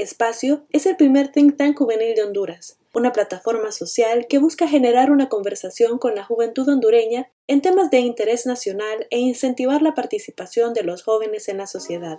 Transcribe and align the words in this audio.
Espacio 0.00 0.64
es 0.70 0.86
el 0.86 0.96
primer 0.96 1.28
think 1.28 1.58
tank 1.58 1.76
juvenil 1.76 2.14
de 2.14 2.22
Honduras, 2.22 2.78
una 2.94 3.12
plataforma 3.12 3.70
social 3.70 4.26
que 4.28 4.38
busca 4.38 4.66
generar 4.66 5.10
una 5.10 5.28
conversación 5.28 5.98
con 5.98 6.14
la 6.14 6.24
juventud 6.24 6.66
hondureña 6.70 7.30
en 7.46 7.60
temas 7.60 7.90
de 7.90 7.98
interés 7.98 8.46
nacional 8.46 9.06
e 9.10 9.18
incentivar 9.18 9.82
la 9.82 9.94
participación 9.94 10.72
de 10.72 10.84
los 10.84 11.02
jóvenes 11.02 11.50
en 11.50 11.58
la 11.58 11.66
sociedad. 11.66 12.18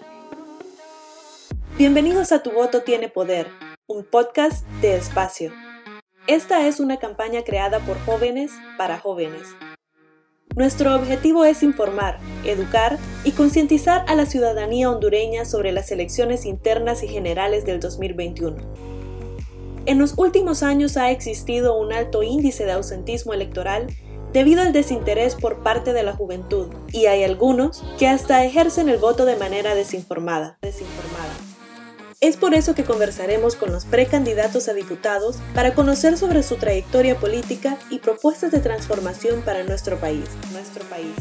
Bienvenidos 1.79 2.31
a 2.31 2.43
Tu 2.43 2.51
Voto 2.51 2.83
Tiene 2.83 3.09
Poder, 3.09 3.47
un 3.87 4.03
podcast 4.03 4.63
de 4.81 4.95
Espacio. 4.95 5.51
Esta 6.27 6.67
es 6.67 6.79
una 6.79 6.99
campaña 6.99 7.43
creada 7.43 7.79
por 7.79 7.97
jóvenes 8.05 8.51
para 8.77 8.99
jóvenes. 8.99 9.47
Nuestro 10.55 10.93
objetivo 10.95 11.45
es 11.45 11.63
informar, 11.63 12.19
educar 12.43 12.97
y 13.23 13.31
concientizar 13.31 14.03
a 14.07 14.15
la 14.15 14.25
ciudadanía 14.25 14.89
hondureña 14.89 15.45
sobre 15.45 15.71
las 15.71 15.91
elecciones 15.91 16.45
internas 16.45 17.03
y 17.03 17.07
generales 17.07 17.65
del 17.65 17.79
2021. 17.79 18.57
En 19.85 19.97
los 19.97 20.17
últimos 20.17 20.61
años 20.61 20.97
ha 20.97 21.09
existido 21.09 21.79
un 21.79 21.93
alto 21.93 22.21
índice 22.21 22.65
de 22.65 22.73
ausentismo 22.73 23.33
electoral 23.33 23.87
debido 24.33 24.61
al 24.61 24.73
desinterés 24.73 25.35
por 25.35 25.63
parte 25.63 25.93
de 25.93 26.03
la 26.03 26.13
juventud, 26.13 26.67
y 26.91 27.05
hay 27.05 27.23
algunos 27.23 27.83
que 27.97 28.07
hasta 28.07 28.43
ejercen 28.43 28.89
el 28.89 28.97
voto 28.97 29.25
de 29.25 29.37
manera 29.37 29.73
desinformada. 29.73 30.57
desinformada. 30.61 31.50
Es 32.23 32.37
por 32.37 32.53
eso 32.53 32.75
que 32.75 32.83
conversaremos 32.83 33.55
con 33.55 33.71
los 33.71 33.85
precandidatos 33.85 34.67
a 34.69 34.75
diputados 34.75 35.37
para 35.55 35.73
conocer 35.73 36.17
sobre 36.17 36.43
su 36.43 36.57
trayectoria 36.57 37.15
política 37.15 37.79
y 37.89 37.97
propuestas 37.97 38.51
de 38.51 38.59
transformación 38.59 39.41
para 39.41 39.63
nuestro 39.63 39.97
país. 39.97 40.29
Nuestro 40.51 40.85
país. 40.85 41.15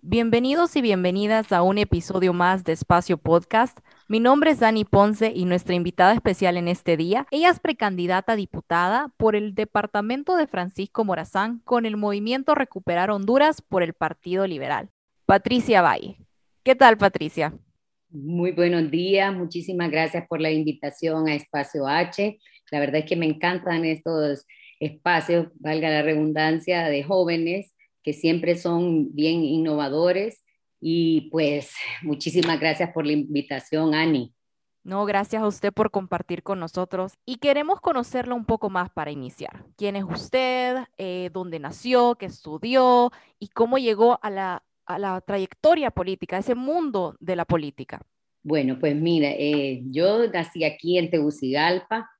Bienvenidos 0.00 0.74
y 0.74 0.82
bienvenidas 0.82 1.52
a 1.52 1.62
un 1.62 1.78
episodio 1.78 2.32
más 2.32 2.64
de 2.64 2.72
Espacio 2.72 3.16
Podcast. 3.16 3.78
Mi 4.08 4.18
nombre 4.18 4.50
es 4.50 4.58
Dani 4.58 4.84
Ponce 4.84 5.32
y 5.32 5.44
nuestra 5.44 5.76
invitada 5.76 6.14
especial 6.14 6.56
en 6.56 6.66
este 6.66 6.96
día, 6.96 7.28
ella 7.30 7.50
es 7.50 7.60
precandidata 7.60 8.32
a 8.32 8.36
diputada 8.36 9.14
por 9.16 9.36
el 9.36 9.54
departamento 9.54 10.34
de 10.34 10.48
Francisco 10.48 11.04
Morazán 11.04 11.60
con 11.60 11.86
el 11.86 11.96
movimiento 11.96 12.56
Recuperar 12.56 13.12
Honduras 13.12 13.62
por 13.62 13.84
el 13.84 13.94
Partido 13.94 14.48
Liberal. 14.48 14.90
Patricia 15.26 15.80
Valle. 15.80 16.18
¿Qué 16.64 16.76
tal, 16.76 16.96
Patricia? 16.96 17.52
Muy 18.08 18.52
buenos 18.52 18.88
días, 18.88 19.34
muchísimas 19.34 19.90
gracias 19.90 20.28
por 20.28 20.40
la 20.40 20.52
invitación 20.52 21.26
a 21.26 21.34
Espacio 21.34 21.88
H. 21.88 22.38
La 22.70 22.78
verdad 22.78 23.00
es 23.00 23.06
que 23.06 23.16
me 23.16 23.26
encantan 23.26 23.84
estos 23.84 24.46
espacios, 24.78 25.48
valga 25.56 25.90
la 25.90 26.02
redundancia, 26.02 26.84
de 26.84 27.02
jóvenes 27.02 27.74
que 28.04 28.12
siempre 28.12 28.56
son 28.56 29.12
bien 29.12 29.42
innovadores. 29.42 30.44
Y 30.80 31.30
pues 31.32 31.72
muchísimas 32.02 32.60
gracias 32.60 32.92
por 32.92 33.06
la 33.06 33.12
invitación, 33.12 33.94
Ani. 33.94 34.32
No, 34.84 35.04
gracias 35.04 35.42
a 35.42 35.48
usted 35.48 35.72
por 35.72 35.90
compartir 35.90 36.44
con 36.44 36.60
nosotros 36.60 37.14
y 37.26 37.38
queremos 37.38 37.80
conocerla 37.80 38.34
un 38.34 38.44
poco 38.44 38.70
más 38.70 38.88
para 38.90 39.10
iniciar. 39.10 39.64
¿Quién 39.76 39.96
es 39.96 40.04
usted? 40.04 40.76
Eh, 40.96 41.30
¿Dónde 41.32 41.58
nació? 41.58 42.14
¿Qué 42.14 42.26
estudió? 42.26 43.10
¿Y 43.40 43.48
cómo 43.48 43.78
llegó 43.78 44.20
a 44.22 44.30
la 44.30 44.62
a 44.86 44.98
la 44.98 45.20
trayectoria 45.20 45.90
política, 45.90 46.38
ese 46.38 46.54
mundo 46.54 47.16
de 47.20 47.36
la 47.36 47.44
política? 47.44 48.00
Bueno, 48.42 48.78
pues 48.80 48.96
mira, 48.96 49.30
eh, 49.30 49.82
yo 49.86 50.26
nací 50.28 50.64
aquí 50.64 50.98
en 50.98 51.10
Tegucigalpa, 51.10 52.10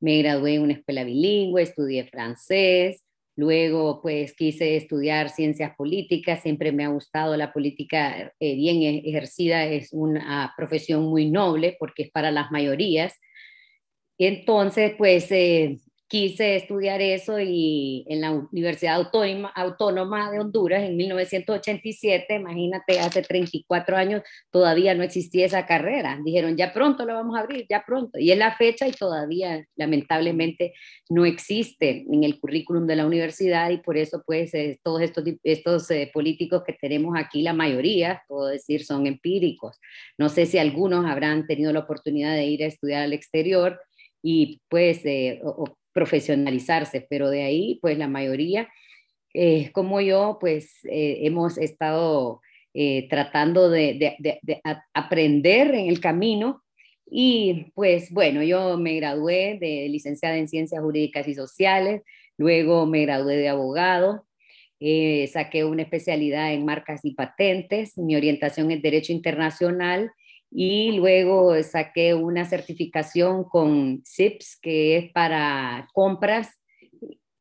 me 0.00 0.18
gradué 0.18 0.54
en 0.54 0.62
una 0.62 0.74
escuela 0.74 1.04
bilingüe, 1.04 1.62
estudié 1.62 2.04
francés, 2.04 3.04
luego 3.36 4.00
pues 4.02 4.34
quise 4.34 4.76
estudiar 4.76 5.30
ciencias 5.30 5.74
políticas, 5.76 6.42
siempre 6.42 6.70
me 6.70 6.84
ha 6.84 6.88
gustado 6.88 7.36
la 7.36 7.52
política 7.52 8.32
eh, 8.38 8.54
bien 8.54 9.02
ejercida, 9.04 9.64
es 9.64 9.92
una 9.92 10.52
profesión 10.56 11.04
muy 11.04 11.30
noble 11.30 11.76
porque 11.78 12.04
es 12.04 12.10
para 12.10 12.30
las 12.30 12.50
mayorías. 12.50 13.14
Entonces, 14.18 14.94
pues 14.96 15.32
eh, 15.32 15.78
quise 16.12 16.56
estudiar 16.56 17.00
eso 17.00 17.40
y 17.40 18.04
en 18.06 18.20
la 18.20 18.32
Universidad 18.32 18.96
Autónoma, 18.96 19.48
Autónoma 19.48 20.30
de 20.30 20.40
Honduras 20.40 20.82
en 20.82 20.94
1987, 20.94 22.34
imagínate, 22.34 23.00
hace 23.00 23.22
34 23.22 23.96
años 23.96 24.22
todavía 24.50 24.94
no 24.94 25.04
existía 25.04 25.46
esa 25.46 25.64
carrera. 25.64 26.20
Dijeron, 26.22 26.54
ya 26.54 26.74
pronto 26.74 27.06
lo 27.06 27.14
vamos 27.14 27.34
a 27.34 27.40
abrir, 27.40 27.64
ya 27.66 27.82
pronto. 27.86 28.18
Y 28.18 28.30
es 28.30 28.36
la 28.36 28.54
fecha 28.54 28.86
y 28.86 28.92
todavía 28.92 29.66
lamentablemente 29.74 30.74
no 31.08 31.24
existe 31.24 32.04
en 32.06 32.24
el 32.24 32.38
currículum 32.38 32.86
de 32.86 32.96
la 32.96 33.06
universidad 33.06 33.70
y 33.70 33.78
por 33.78 33.96
eso 33.96 34.22
pues 34.26 34.52
eh, 34.52 34.78
todos 34.82 35.00
estos, 35.00 35.24
estos 35.42 35.90
eh, 35.90 36.10
políticos 36.12 36.62
que 36.66 36.74
tenemos 36.74 37.16
aquí, 37.16 37.40
la 37.40 37.54
mayoría, 37.54 38.22
puedo 38.28 38.48
decir, 38.48 38.84
son 38.84 39.06
empíricos. 39.06 39.78
No 40.18 40.28
sé 40.28 40.44
si 40.44 40.58
algunos 40.58 41.06
habrán 41.06 41.46
tenido 41.46 41.72
la 41.72 41.80
oportunidad 41.80 42.34
de 42.34 42.44
ir 42.44 42.64
a 42.64 42.66
estudiar 42.66 43.04
al 43.04 43.14
exterior 43.14 43.80
y 44.22 44.60
pues 44.68 45.04
eh, 45.06 45.40
profesionalizarse, 45.92 47.06
pero 47.08 47.30
de 47.30 47.42
ahí, 47.42 47.78
pues 47.80 47.98
la 47.98 48.08
mayoría, 48.08 48.68
eh, 49.34 49.70
como 49.72 50.00
yo, 50.00 50.38
pues 50.40 50.84
eh, 50.84 51.20
hemos 51.22 51.58
estado 51.58 52.40
eh, 52.74 53.08
tratando 53.08 53.70
de, 53.70 54.16
aprender 54.94 55.74
en 55.74 55.88
el 55.88 56.00
camino 56.00 56.62
y 57.10 57.70
pues 57.74 58.10
bueno, 58.10 58.42
yo 58.42 58.78
me 58.78 58.96
gradué 58.96 59.58
de 59.60 59.88
licenciada 59.88 60.36
en 60.36 60.48
Ciencias 60.48 60.82
Jurídicas 60.82 61.28
y 61.28 61.34
Sociales, 61.34 62.02
luego 62.38 62.86
me 62.86 63.02
gradué 63.02 63.36
de 63.36 63.48
abogado, 63.48 64.26
saqué 65.28 65.64
una 65.64 65.82
especialidad 65.82 66.52
en 66.52 66.64
marcas 66.64 67.04
y 67.04 67.14
patentes, 67.14 67.96
mi 67.98 68.16
orientación 68.16 68.70
es 68.70 68.82
Derecho 68.82 69.12
Internacional 69.12 70.10
y 70.54 70.92
luego 70.92 71.60
saqué 71.62 72.14
una 72.14 72.44
certificación 72.44 73.44
con 73.44 74.02
CIPS, 74.04 74.58
que 74.60 74.96
es 74.98 75.12
para 75.12 75.88
compras, 75.94 76.60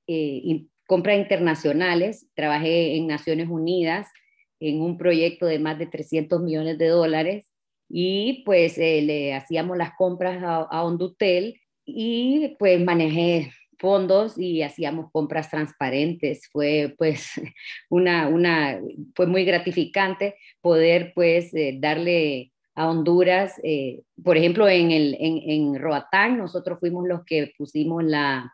eh, 0.07 0.41
internacionales. 0.43 2.27
Trabajé 2.33 2.95
en 2.95 3.07
Naciones 3.07 3.47
Unidas 3.49 4.07
en 4.59 4.81
un 4.81 4.97
proyecto 4.97 5.45
de 5.45 5.59
más 5.59 5.79
de 5.79 5.87
300 5.87 6.41
millones 6.41 6.77
de 6.77 6.87
dólares 6.87 7.51
y 7.89 8.43
pues 8.45 8.77
eh, 8.77 9.01
le 9.01 9.33
hacíamos 9.33 9.77
las 9.77 9.93
compras 9.97 10.41
a, 10.43 10.57
a 10.61 10.83
Hondutel 10.83 11.59
y 11.85 12.55
pues 12.59 12.79
manejé 12.83 13.51
fondos 13.81 14.37
y 14.37 14.61
hacíamos 14.61 15.11
compras 15.11 15.49
transparentes. 15.49 16.47
Fue 16.51 16.93
pues 16.97 17.31
una, 17.89 18.27
una, 18.27 18.79
fue 19.15 19.27
muy 19.27 19.43
gratificante 19.43 20.35
poder 20.61 21.11
pues 21.15 21.53
eh, 21.53 21.77
darle 21.79 22.50
a 22.75 22.89
Honduras. 22.89 23.59
Eh, 23.63 24.01
por 24.23 24.37
ejemplo, 24.37 24.67
en, 24.67 24.91
el, 24.91 25.17
en, 25.19 25.79
Roatán 25.79 26.37
nosotros 26.37 26.79
fuimos 26.79 27.07
los 27.07 27.23
que 27.25 27.53
pusimos 27.57 28.03
la, 28.03 28.51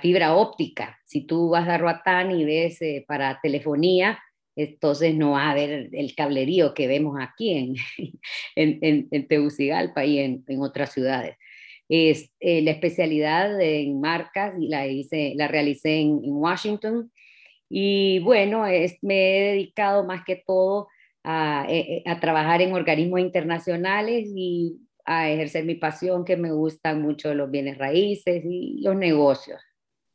fibra 0.00 0.34
óptica. 0.34 0.98
Si 1.04 1.26
tú 1.26 1.50
vas 1.50 1.68
a 1.68 1.78
Roatán 1.78 2.30
y 2.30 2.44
ves 2.44 2.80
eh, 2.82 3.04
para 3.06 3.40
telefonía, 3.42 4.18
entonces 4.56 5.14
no 5.14 5.32
va 5.32 5.44
a 5.44 5.50
haber 5.50 5.90
el 5.92 6.14
cablerío 6.14 6.72
que 6.72 6.86
vemos 6.86 7.18
aquí 7.20 7.52
en, 7.52 7.74
en, 8.56 9.08
en 9.10 9.28
Tegucigalpa 9.28 10.04
y 10.04 10.18
en, 10.18 10.44
otras 10.60 10.92
ciudades. 10.92 11.36
Es, 11.88 12.32
eh, 12.40 12.62
la 12.62 12.72
especialidad 12.72 13.60
en 13.60 14.00
marcas 14.00 14.54
la, 14.58 14.86
hice, 14.88 15.34
la 15.36 15.46
realicé 15.46 16.00
en, 16.00 16.20
Washington 16.22 17.12
y 17.68 18.18
bueno, 18.20 18.66
es, 18.66 18.96
me 19.02 19.36
he 19.36 19.52
dedicado 19.52 20.04
más 20.04 20.24
que 20.24 20.36
todo 20.36 20.88
eh, 21.26 21.68
eh, 21.68 22.02
a, 22.06 22.20
trabajar 22.20 22.62
en 22.62 22.72
organismos 22.72 23.18
internacionales 23.18 24.28
y 24.32 24.78
a 25.04 25.28
ejercer 25.28 25.64
mi 25.64 25.74
pasión, 25.74 26.24
que 26.24 26.36
me 26.36 26.52
gustan 26.52 27.02
mucho 27.02 27.34
los 27.34 27.50
bienes 27.50 27.78
raíces 27.78 28.44
y 28.44 28.80
los 28.82 28.94
negocios. 28.94 29.60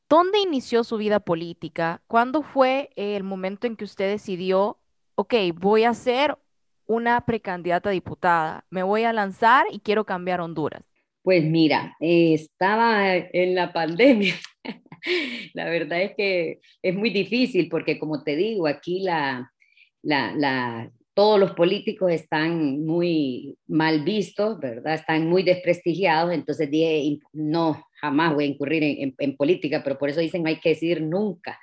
¿Dónde 0.08 0.40
inició 0.40 0.84
su 0.84 0.98
vida 0.98 1.20
política? 1.20 2.02
¿Cuándo 2.08 2.44
fue 2.44 2.92
el 2.96 3.24
momento 3.24 3.68
en 3.68 3.76
que 3.76 3.84
usted 3.84 4.10
decidió, 4.10 4.78
ok, 5.16 5.34
voy 5.56 5.84
a 5.84 5.94
ser 5.94 6.38
una 6.86 7.26
precandidata 7.26 7.90
a 7.90 7.94
diputada, 7.94 8.66
me 8.70 8.84
voy 8.84 9.04
a 9.04 9.14
lanzar 9.14 9.66
y 9.72 9.80
quiero 9.80 10.06
cambiar 10.06 10.40
Honduras? 10.40 10.84
Pues 11.24 11.44
mira, 11.44 11.96
estaba 12.00 13.16
en 13.16 13.56
la 13.56 13.74
pandemia. 13.74 14.36
la 15.54 15.66
verdad 15.66 16.02
es 16.02 16.16
que 16.16 16.60
es 16.82 16.96
muy 16.96 17.10
difícil 17.10 17.68
porque 17.70 18.00
como 18.00 18.24
te 18.24 18.36
digo, 18.36 18.68
aquí 18.68 19.02
la, 19.02 19.52
la, 20.02 20.34
la, 20.36 20.92
todos 21.14 21.40
los 21.40 21.52
políticos 21.52 22.12
están 22.12 22.86
muy 22.86 23.58
mal 23.68 24.04
vistos, 24.04 24.60
¿verdad? 24.60 24.96
Están 24.96 25.28
muy 25.28 25.44
desprestigiados, 25.44 26.34
entonces 26.34 26.70
dije, 26.72 27.20
no, 27.34 27.86
jamás 28.00 28.34
voy 28.34 28.46
a 28.46 28.48
incurrir 28.48 29.14
en, 29.18 29.36
política, 29.36 29.82
pero 29.84 29.98
por 29.98 30.10
eso 30.10 30.22
dicen, 30.22 30.44
no 30.44 30.50
hay 30.50 30.60
que 30.60 30.70
decir 30.70 31.02
nunca. 31.02 31.60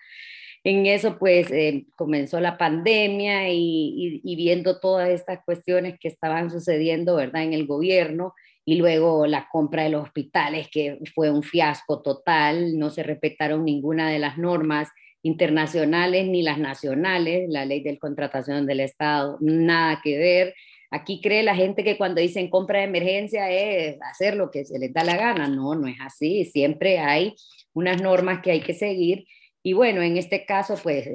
En 0.65 0.87
eso, 0.87 1.19
pues, 1.19 1.51
eh, 1.51 1.87
comenzó 1.97 2.41
la 2.41 2.59
pandemia 2.59 3.49
y, 3.51 4.21
y, 4.23 4.37
viendo 4.37 4.81
todas 4.81 5.09
estas 5.09 5.41
cuestiones 5.45 5.99
que 5.99 6.09
estaban 6.09 6.51
sucediendo, 6.51 7.17
¿verdad? 7.17 7.45
En 7.45 7.55
el 7.55 7.67
gobierno 7.67 8.35
y 8.67 8.77
luego 8.77 9.27
la 9.27 9.49
compra 9.51 9.85
de 9.85 9.91
los 9.91 10.03
hospitales, 10.03 10.69
que 10.71 10.99
fue 11.15 11.31
un 11.31 11.43
fiasco 11.43 12.03
total, 12.03 12.79
no 12.79 12.91
se 12.91 13.03
respetaron 13.03 13.65
ninguna 13.65 14.11
de 14.11 14.19
las 14.19 14.37
normas 14.37 14.89
internacionales 15.23 16.27
ni 16.27 16.43
las 16.43 16.59
nacionales, 16.59 17.49
la 17.49 17.65
ley 17.65 17.83
de 17.83 17.99
contratación 17.99 18.67
del 18.67 18.81
Estado, 18.81 19.37
nada 19.41 20.01
que 20.03 20.19
ver. 20.19 20.55
Aquí 20.91 21.21
cree 21.21 21.43
la 21.43 21.55
gente 21.55 21.85
que 21.85 21.99
cuando 21.99 22.21
dicen 22.21 22.49
compra 22.49 22.79
de 22.79 22.85
emergencia 22.87 23.51
es 23.51 23.99
hacer 24.01 24.37
lo 24.37 24.51
que 24.51 24.65
se 24.65 24.79
les 24.79 24.93
da 24.93 25.05
la 25.05 25.17
gana. 25.17 25.49
No, 25.49 25.75
no 25.75 25.87
es 25.87 25.97
así. 26.01 26.47
Siempre 26.47 26.99
hay 26.99 27.35
unas 27.75 28.01
normas 28.01 28.41
que 28.43 28.53
hay 28.53 28.61
que 28.61 28.73
seguir. 28.75 29.27
Y 29.63 29.75
bueno, 29.75 30.03
en 30.03 30.17
este 30.17 30.47
caso, 30.47 30.77
pues 30.83 31.09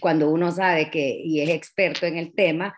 cuando 0.00 0.30
uno 0.30 0.50
sabe 0.52 0.90
que 0.90 1.20
y 1.22 1.40
es 1.40 1.50
experto 1.50 2.06
en 2.06 2.16
el 2.16 2.34
tema, 2.34 2.74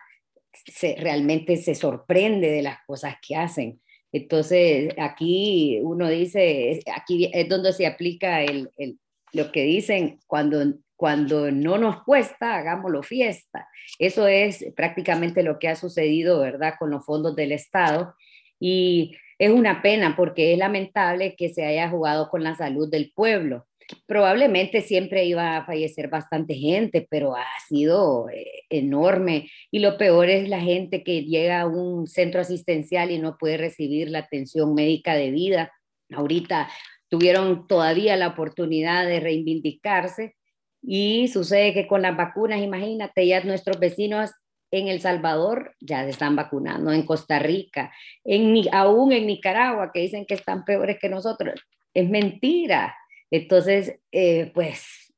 se, 0.65 0.95
realmente 0.97 1.57
se 1.57 1.75
sorprende 1.75 2.49
de 2.51 2.61
las 2.61 2.79
cosas 2.85 3.15
que 3.25 3.35
hacen. 3.35 3.79
Entonces, 4.11 4.93
aquí 4.97 5.79
uno 5.81 6.09
dice, 6.09 6.79
aquí 6.95 7.29
es 7.33 7.47
donde 7.47 7.73
se 7.73 7.85
aplica 7.85 8.41
el, 8.43 8.69
el, 8.77 8.99
lo 9.33 9.51
que 9.51 9.63
dicen, 9.63 10.19
cuando 10.27 10.61
cuando 10.97 11.51
no 11.51 11.77
nos 11.77 12.03
cuesta, 12.03 12.55
hagámoslo 12.55 13.03
fiesta. 13.03 13.69
Eso 13.99 14.27
es 14.27 14.65
prácticamente 14.75 15.43
lo 15.43 15.59
que 15.59 15.69
ha 15.69 15.75
sucedido, 15.75 16.39
¿verdad?, 16.39 16.73
con 16.77 16.89
los 16.89 17.05
fondos 17.05 17.35
del 17.35 17.51
Estado. 17.51 18.15
Y 18.59 19.15
es 19.37 19.51
una 19.51 19.83
pena 19.83 20.15
porque 20.15 20.53
es 20.53 20.57
lamentable 20.57 21.35
que 21.35 21.49
se 21.49 21.63
haya 21.63 21.89
jugado 21.89 22.29
con 22.29 22.43
la 22.43 22.55
salud 22.55 22.89
del 22.89 23.11
pueblo. 23.13 23.67
Probablemente 24.07 24.81
siempre 24.81 25.25
iba 25.25 25.55
a 25.55 25.65
fallecer 25.65 26.09
bastante 26.09 26.55
gente, 26.55 27.07
pero 27.09 27.35
ha 27.35 27.45
sido 27.69 28.27
eh, 28.29 28.63
enorme. 28.69 29.49
Y 29.69 29.79
lo 29.79 29.97
peor 29.97 30.29
es 30.29 30.49
la 30.49 30.59
gente 30.59 31.03
que 31.03 31.21
llega 31.23 31.61
a 31.61 31.67
un 31.67 32.07
centro 32.07 32.41
asistencial 32.41 33.11
y 33.11 33.19
no 33.19 33.37
puede 33.37 33.57
recibir 33.57 34.09
la 34.09 34.19
atención 34.19 34.73
médica 34.73 35.13
de 35.13 35.29
vida. 35.29 35.71
Ahorita 36.11 36.69
tuvieron 37.09 37.67
todavía 37.67 38.15
la 38.17 38.29
oportunidad 38.29 39.05
de 39.05 39.19
reivindicarse 39.19 40.35
y 40.81 41.27
sucede 41.27 41.73
que 41.73 41.87
con 41.87 42.01
las 42.01 42.15
vacunas, 42.15 42.61
imagínate, 42.61 43.27
ya 43.27 43.43
nuestros 43.43 43.79
vecinos 43.79 44.31
en 44.71 44.87
El 44.87 45.01
Salvador 45.01 45.75
ya 45.79 46.03
se 46.03 46.09
están 46.09 46.35
vacunando, 46.35 46.91
en 46.91 47.03
Costa 47.03 47.39
Rica, 47.39 47.91
en, 48.23 48.55
aún 48.73 49.11
en 49.11 49.27
Nicaragua, 49.27 49.91
que 49.93 50.01
dicen 50.01 50.25
que 50.25 50.33
están 50.33 50.65
peores 50.65 50.97
que 50.99 51.09
nosotros. 51.09 51.61
Es 51.93 52.09
mentira. 52.09 52.95
Entonces, 53.31 53.99
eh, 54.11 54.51
pues 54.53 55.13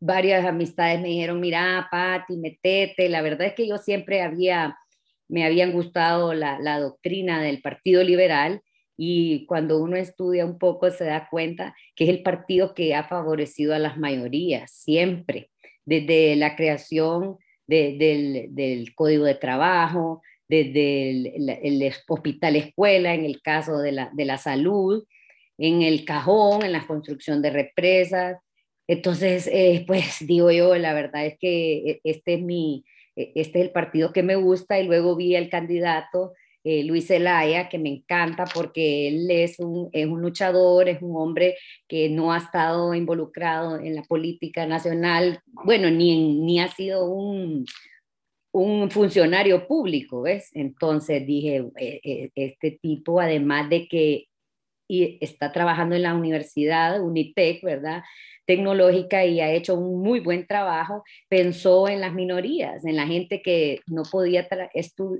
varias 0.00 0.44
amistades 0.44 1.00
me 1.00 1.08
dijeron, 1.08 1.40
mira, 1.40 1.88
Pati, 1.90 2.36
metete. 2.36 3.08
La 3.08 3.22
verdad 3.22 3.48
es 3.48 3.54
que 3.54 3.66
yo 3.66 3.78
siempre 3.78 4.22
había, 4.22 4.76
me 5.28 5.44
habían 5.44 5.72
gustado 5.72 6.34
la, 6.34 6.58
la 6.60 6.78
doctrina 6.78 7.42
del 7.42 7.60
Partido 7.62 8.02
Liberal 8.04 8.62
y 9.00 9.46
cuando 9.46 9.78
uno 9.78 9.96
estudia 9.96 10.44
un 10.44 10.58
poco 10.58 10.90
se 10.90 11.04
da 11.04 11.28
cuenta 11.30 11.76
que 11.94 12.04
es 12.04 12.10
el 12.10 12.24
partido 12.24 12.74
que 12.74 12.96
ha 12.96 13.04
favorecido 13.04 13.72
a 13.72 13.78
las 13.78 13.96
mayorías, 13.96 14.72
siempre, 14.72 15.50
desde 15.86 16.34
la 16.34 16.56
creación 16.56 17.38
del, 17.68 18.92
Código 18.96 19.24
de 19.24 19.36
Trabajo, 19.36 20.20
desde 20.48 21.10
el, 21.10 21.92
hospital 22.08 22.56
escuela, 22.56 23.14
en 23.14 23.24
el 23.24 23.40
caso 23.40 23.78
de 23.78 23.92
la, 23.92 24.10
de 24.14 24.24
la 24.24 24.36
salud, 24.36 25.04
en 25.58 25.82
el 25.82 26.04
cajón, 26.04 26.64
en 26.64 26.72
la 26.72 26.84
construcción 26.84 27.40
de 27.40 27.50
represas. 27.50 28.38
Entonces, 28.88 29.48
eh, 29.52 29.84
pues 29.86 30.16
digo 30.26 30.50
yo, 30.50 30.76
la 30.76 30.92
verdad 30.92 31.24
es 31.24 31.38
que 31.38 32.00
este 32.02 32.34
es, 32.34 32.42
mi, 32.42 32.84
este 33.14 33.60
es 33.60 33.66
el 33.66 33.70
partido 33.70 34.12
que 34.12 34.24
me 34.24 34.34
gusta 34.34 34.80
y 34.80 34.88
luego 34.88 35.14
vi 35.14 35.36
al 35.36 35.50
candidato 35.50 36.32
eh, 36.70 36.84
Luis 36.84 37.06
Zelaya, 37.06 37.70
que 37.70 37.78
me 37.78 37.88
encanta 37.88 38.44
porque 38.44 39.08
él 39.08 39.30
es 39.30 39.58
un, 39.58 39.88
es 39.90 40.06
un 40.06 40.20
luchador, 40.20 40.86
es 40.90 41.00
un 41.00 41.16
hombre 41.16 41.56
que 41.88 42.10
no 42.10 42.30
ha 42.30 42.36
estado 42.36 42.92
involucrado 42.92 43.80
en 43.80 43.94
la 43.94 44.02
política 44.02 44.66
nacional, 44.66 45.40
bueno, 45.46 45.90
ni, 45.90 46.36
ni 46.44 46.60
ha 46.60 46.68
sido 46.68 47.06
un, 47.06 47.64
un 48.52 48.90
funcionario 48.90 49.66
público, 49.66 50.20
¿ves? 50.20 50.50
Entonces 50.52 51.26
dije, 51.26 51.64
eh, 51.76 52.00
eh, 52.04 52.30
este 52.34 52.72
tipo, 52.72 53.18
además 53.18 53.70
de 53.70 53.88
que 53.88 54.26
está 54.88 55.52
trabajando 55.52 55.96
en 55.96 56.02
la 56.02 56.14
universidad, 56.14 57.00
Unitec, 57.00 57.62
¿verdad? 57.62 58.02
Tecnológica 58.48 59.26
y 59.26 59.42
ha 59.42 59.52
hecho 59.52 59.74
un 59.74 60.00
muy 60.00 60.20
buen 60.20 60.46
trabajo, 60.46 61.04
pensó 61.28 61.86
en 61.86 62.00
las 62.00 62.14
minorías, 62.14 62.82
en 62.86 62.96
la 62.96 63.06
gente 63.06 63.42
que 63.42 63.80
no 63.86 64.04
podía, 64.04 64.48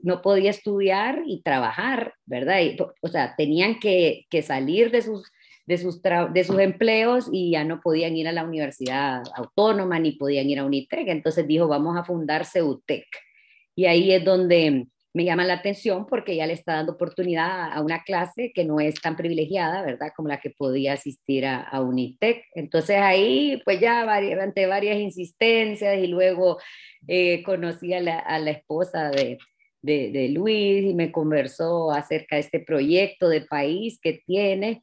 no 0.02 0.22
podía 0.22 0.48
estudiar 0.48 1.20
y 1.26 1.42
trabajar, 1.42 2.14
¿verdad? 2.24 2.60
o 3.02 3.08
sea, 3.08 3.34
tenían 3.36 3.80
que, 3.80 4.24
que 4.30 4.40
salir 4.40 4.90
de 4.90 5.02
sus, 5.02 5.30
de, 5.66 5.76
sus 5.76 6.00
de 6.00 6.42
sus 6.42 6.58
empleos 6.58 7.28
y 7.30 7.50
ya 7.50 7.64
no 7.64 7.82
podían 7.82 8.16
ir 8.16 8.28
a 8.28 8.32
la 8.32 8.44
universidad 8.44 9.22
autónoma 9.34 9.98
ni 9.98 10.12
podían 10.12 10.48
ir 10.48 10.60
a 10.60 10.64
UNITEC. 10.64 11.08
Entonces 11.08 11.46
dijo, 11.46 11.68
vamos 11.68 11.98
a 11.98 12.04
fundar 12.04 12.46
CEUTEC. 12.46 13.04
Y 13.76 13.84
ahí 13.84 14.10
es 14.10 14.24
donde 14.24 14.86
me 15.14 15.24
llama 15.24 15.44
la 15.44 15.54
atención 15.54 16.06
porque 16.06 16.36
ya 16.36 16.46
le 16.46 16.52
está 16.52 16.74
dando 16.74 16.92
oportunidad 16.92 17.72
a 17.72 17.80
una 17.82 18.02
clase 18.02 18.52
que 18.54 18.64
no 18.64 18.78
es 18.78 19.00
tan 19.00 19.16
privilegiada, 19.16 19.82
¿verdad? 19.82 20.12
Como 20.14 20.28
la 20.28 20.40
que 20.40 20.50
podía 20.50 20.92
asistir 20.92 21.46
a, 21.46 21.62
a 21.62 21.80
Unitec. 21.80 22.44
Entonces 22.54 22.98
ahí, 22.98 23.60
pues 23.64 23.80
ya 23.80 24.02
ante 24.02 24.66
varias 24.66 24.98
insistencias 24.98 25.98
y 25.98 26.08
luego 26.08 26.58
eh, 27.06 27.42
conocí 27.42 27.94
a 27.94 28.00
la, 28.00 28.50
esposa 28.50 29.10
de, 29.10 29.38
Luis 30.30 30.84
y 30.84 30.94
me 30.94 31.10
conversó 31.10 31.90
acerca 31.90 32.36
de 32.36 32.42
este 32.42 32.60
proyecto 32.60 33.28
de 33.28 33.42
país 33.42 33.98
que 34.02 34.20
tiene 34.26 34.82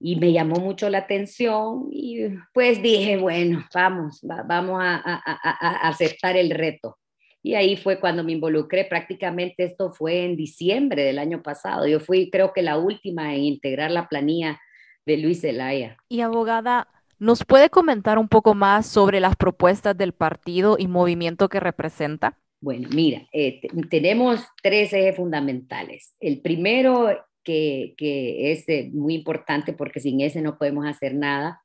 y 0.00 0.16
me 0.16 0.32
llamó 0.32 0.56
mucho 0.56 0.90
la 0.90 0.98
atención 0.98 1.88
y 1.90 2.26
pues 2.52 2.82
dije, 2.82 3.16
bueno, 3.16 3.64
vamos, 3.74 4.20
vamos 4.22 4.80
a 4.82 5.88
aceptar 5.88 6.36
el 6.36 6.50
reto. 6.50 6.98
Y 7.42 7.54
ahí 7.54 7.76
fue 7.76 7.98
cuando 7.98 8.22
me 8.22 8.32
involucré, 8.32 8.84
prácticamente 8.84 9.64
esto 9.64 9.92
fue 9.92 10.24
en 10.24 10.36
diciembre 10.36 11.02
del 11.02 11.18
año 11.18 11.42
pasado. 11.42 11.86
Yo 11.86 11.98
fui 11.98 12.30
creo 12.30 12.52
que 12.52 12.62
la 12.62 12.78
última 12.78 13.34
en 13.34 13.42
integrar 13.44 13.90
la 13.90 14.08
planilla 14.08 14.60
de 15.04 15.16
Luis 15.16 15.40
Zelaya. 15.40 15.96
Y 16.08 16.20
abogada, 16.20 16.88
¿nos 17.18 17.44
puede 17.44 17.68
comentar 17.68 18.18
un 18.18 18.28
poco 18.28 18.54
más 18.54 18.86
sobre 18.86 19.18
las 19.18 19.34
propuestas 19.34 19.96
del 19.96 20.12
partido 20.12 20.76
y 20.78 20.86
movimiento 20.86 21.48
que 21.48 21.58
representa? 21.58 22.38
Bueno, 22.60 22.88
mira, 22.94 23.26
eh, 23.32 23.60
tenemos 23.90 24.46
tres 24.62 24.92
ejes 24.92 25.16
fundamentales. 25.16 26.14
El 26.20 26.40
primero, 26.42 27.08
que, 27.42 27.94
que 27.96 28.52
es 28.52 28.68
eh, 28.68 28.90
muy 28.92 29.14
importante 29.14 29.72
porque 29.72 29.98
sin 29.98 30.20
ese 30.20 30.42
no 30.42 30.58
podemos 30.58 30.86
hacer 30.86 31.14
nada, 31.14 31.60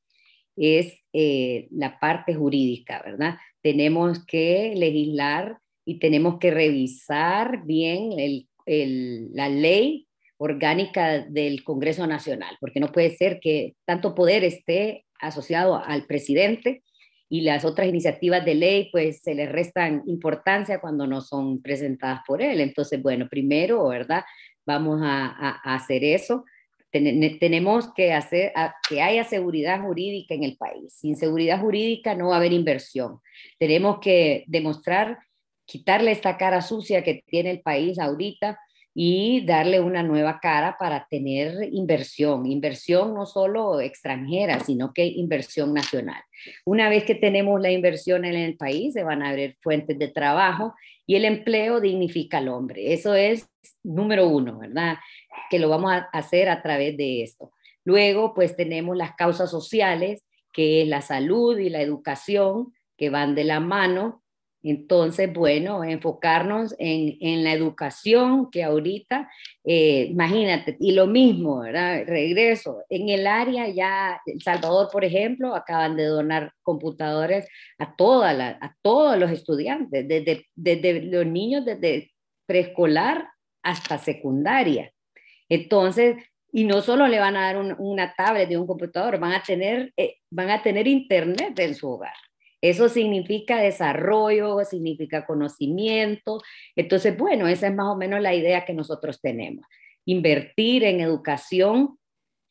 es 0.56 1.04
eh, 1.14 1.68
la 1.72 2.00
parte 2.00 2.34
jurídica, 2.34 3.02
¿verdad? 3.06 3.38
Tenemos 3.62 4.26
que 4.26 4.74
legislar 4.76 5.60
y 5.88 6.00
tenemos 6.00 6.38
que 6.38 6.52
revisar 6.52 7.64
bien 7.64 8.10
la 9.34 9.48
ley 9.48 10.06
orgánica 10.36 11.20
del 11.20 11.64
Congreso 11.64 12.06
Nacional, 12.06 12.58
porque 12.60 12.82
no 12.82 12.92
puede 12.92 13.16
ser 13.16 13.40
que 13.40 13.74
tanto 13.86 14.14
poder 14.14 14.44
esté 14.44 15.06
asociado 15.22 15.82
al 15.82 16.06
presidente 16.06 16.84
y 17.30 17.42
las 17.42 17.64
otras 17.64 17.88
iniciativas 17.88 18.44
de 18.44 18.56
ley 18.56 18.90
pues 18.92 19.22
se 19.22 19.34
le 19.34 19.48
restan 19.48 20.04
importancia 20.08 20.82
cuando 20.82 21.08
no 21.08 21.22
son 21.22 21.62
presentadas 21.62 22.20
por 22.28 22.42
él. 22.42 22.60
Entonces, 22.60 23.02
bueno, 23.02 23.30
primero, 23.30 23.88
¿verdad? 23.88 24.26
Vamos 24.66 25.00
a, 25.02 25.52
hacer 25.64 26.04
eso. 26.04 26.44
tenemos 26.92 27.94
que 27.94 28.12
hacer 28.12 28.52
que 28.90 29.02
haya 29.02 29.24
seguridad 29.24 29.82
jurídica 29.82 30.36
en 30.36 30.44
el 30.44 30.58
país. 30.58 30.94
Sin 30.94 31.16
seguridad 31.16 31.62
jurídica 31.62 32.14
no 32.14 32.28
va 32.28 32.36
a 32.36 32.38
haber 32.40 32.52
inversión. 32.52 33.20
Tenemos 33.58 34.00
que 34.02 34.44
demostrar 34.48 35.18
quitarle 35.68 36.12
esta 36.12 36.38
cara 36.38 36.62
sucia 36.64 37.04
que 37.04 37.24
tiene 37.28 37.52
el 37.52 37.62
país 37.62 38.00
ahorita 38.00 38.60
y 39.00 39.46
darle 39.46 39.80
una 39.80 40.02
nueva 40.02 40.40
cara 40.42 40.76
para 40.80 41.06
tener 41.08 41.70
inversión, 41.72 42.48
inversión 42.48 43.14
no 43.14 43.28
solo 43.28 43.80
extranjera, 43.80 44.60
sino 44.62 44.92
que 44.92 45.06
inversión 45.06 45.72
nacional. 45.72 46.24
Una 46.66 46.90
vez 46.90 47.04
que 47.04 47.14
tenemos 47.14 47.62
la 47.62 47.70
inversión 47.70 48.26
en 48.26 48.34
el 48.34 48.58
país, 48.58 48.94
se 48.94 49.04
van 49.04 49.22
a 49.22 49.30
abrir 49.30 49.56
fuentes 49.62 50.00
de 50.00 50.08
trabajo 50.08 50.74
y 51.06 51.16
el 51.16 51.26
empleo 51.26 51.80
dignifica 51.80 52.40
al 52.40 52.48
hombre. 52.48 52.92
Eso 52.92 53.14
es 53.14 53.48
número 53.84 54.28
uno, 54.28 54.58
¿verdad? 54.58 54.98
Que 55.52 55.60
lo 55.60 55.70
vamos 55.70 55.92
a 55.92 56.10
hacer 56.12 56.50
a 56.50 56.64
través 56.64 56.98
de 56.98 57.22
esto. 57.22 57.52
Luego, 57.84 58.34
pues 58.34 58.56
tenemos 58.56 58.98
las 58.98 59.14
causas 59.16 59.52
sociales, 59.52 60.26
que 60.52 60.82
es 60.82 60.88
la 60.88 61.02
salud 61.02 61.56
y 61.60 61.70
la 61.70 61.82
educación, 61.82 62.74
que 62.98 63.12
van 63.12 63.36
de 63.36 63.44
la 63.44 63.60
mano 63.60 64.24
entonces, 64.64 65.32
bueno, 65.32 65.84
enfocarnos 65.84 66.76
en, 66.80 67.44
la 67.44 67.54
educación 67.54 68.50
que 68.52 68.64
ahorita, 68.64 69.30
eh, 69.64 70.08
imagínate, 70.10 70.76
y 70.80 70.92
lo 70.92 71.08
mismo, 71.08 71.60
¿verdad? 71.60 72.04
Regreso, 72.06 72.84
en 72.90 73.10
el 73.10 73.28
área 73.28 73.70
ya, 73.70 74.20
El 74.26 74.42
Salvador, 74.42 74.90
por 74.92 75.06
ejemplo, 75.06 75.56
acaban 75.56 75.96
de 75.96 76.06
donar 76.06 76.52
computadores 76.64 77.48
a, 77.78 77.96
toda 77.96 78.58
a 78.60 78.76
todos 78.82 79.18
los 79.18 79.32
estudiantes, 79.32 80.08
desde, 80.08 80.48
desde 80.56 81.02
los 81.04 81.26
niños 81.26 81.64
desde 81.66 82.12
preescolar 82.46 83.28
hasta 83.64 83.98
secundaria. 83.98 84.92
Entonces, 85.50 86.18
y 86.52 86.64
no 86.64 86.82
solo 86.82 87.08
le 87.08 87.20
van 87.20 87.36
a 87.36 87.54
dar 87.54 87.76
una 87.78 88.14
tablet 88.16 88.50
de 88.50 88.58
un 88.58 88.66
computador, 88.66 89.20
van 89.20 89.34
a 89.34 89.44
tener, 89.44 89.94
eh, 89.98 90.16
van 90.32 90.50
a 90.50 90.62
tener 90.62 90.88
internet 90.88 91.58
en 91.60 91.76
su 91.76 91.90
hogar. 91.90 92.16
Eso 92.62 92.90
significa 92.90 93.62
desarrollo, 93.62 94.64
significa 94.66 95.26
conocimiento. 95.26 96.42
Entonces, 96.76 97.18
bueno, 97.18 97.48
esa 97.48 97.68
es 97.68 97.76
más 97.76 97.88
o 97.88 97.98
menos 97.98 98.22
la 98.22 98.34
idea 98.34 98.66
que 98.66 98.74
nosotros 98.74 99.22
tenemos. 99.22 99.66
Invertir 100.06 100.84
en 100.84 101.00
educación. 101.00 101.98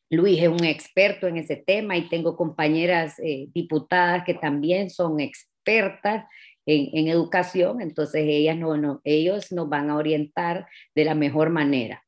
Luis 0.09 0.41
es 0.41 0.47
un 0.47 0.63
experto 0.63 1.27
en 1.27 1.37
ese 1.37 1.57
tema 1.57 1.97
y 1.97 2.07
tengo 2.07 2.37
compañeras 2.37 3.19
eh, 3.19 3.47
diputadas 3.53 4.23
que 4.25 4.33
también 4.33 4.89
son 4.89 5.19
expertas 5.19 6.25
en, 6.67 7.07
educación, 7.07 7.81
entonces 7.81 8.23
ellas 8.27 8.57
no, 8.57 8.75
no, 8.75 8.99
ellos 9.05 9.51
nos 9.53 9.69
van 9.69 9.89
a 9.89 9.95
orientar 9.95 10.67
de 10.93 11.05
la 11.05 11.15
mejor 11.15 11.49
manera. 11.49 12.03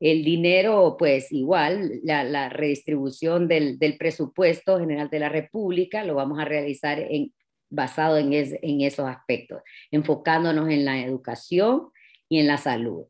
El 0.00 0.24
dinero, 0.24 0.96
pues 0.98 1.30
igual, 1.30 2.00
la, 2.02 2.48
redistribución 2.48 3.46
del, 3.46 3.78
presupuesto 3.98 4.80
general 4.80 5.10
de 5.10 5.20
la 5.20 5.28
República 5.28 6.04
lo 6.04 6.14
vamos 6.14 6.40
a 6.40 6.44
realizar 6.44 6.98
en, 6.98 7.32
basado 7.70 8.18
en, 8.18 8.32
esos 8.32 9.08
aspectos, 9.08 9.62
enfocándonos 9.90 10.68
en 10.68 10.84
la 10.84 11.00
educación 11.00 11.88
y 12.28 12.40
en 12.40 12.46
la 12.46 12.58
salud. 12.58 13.06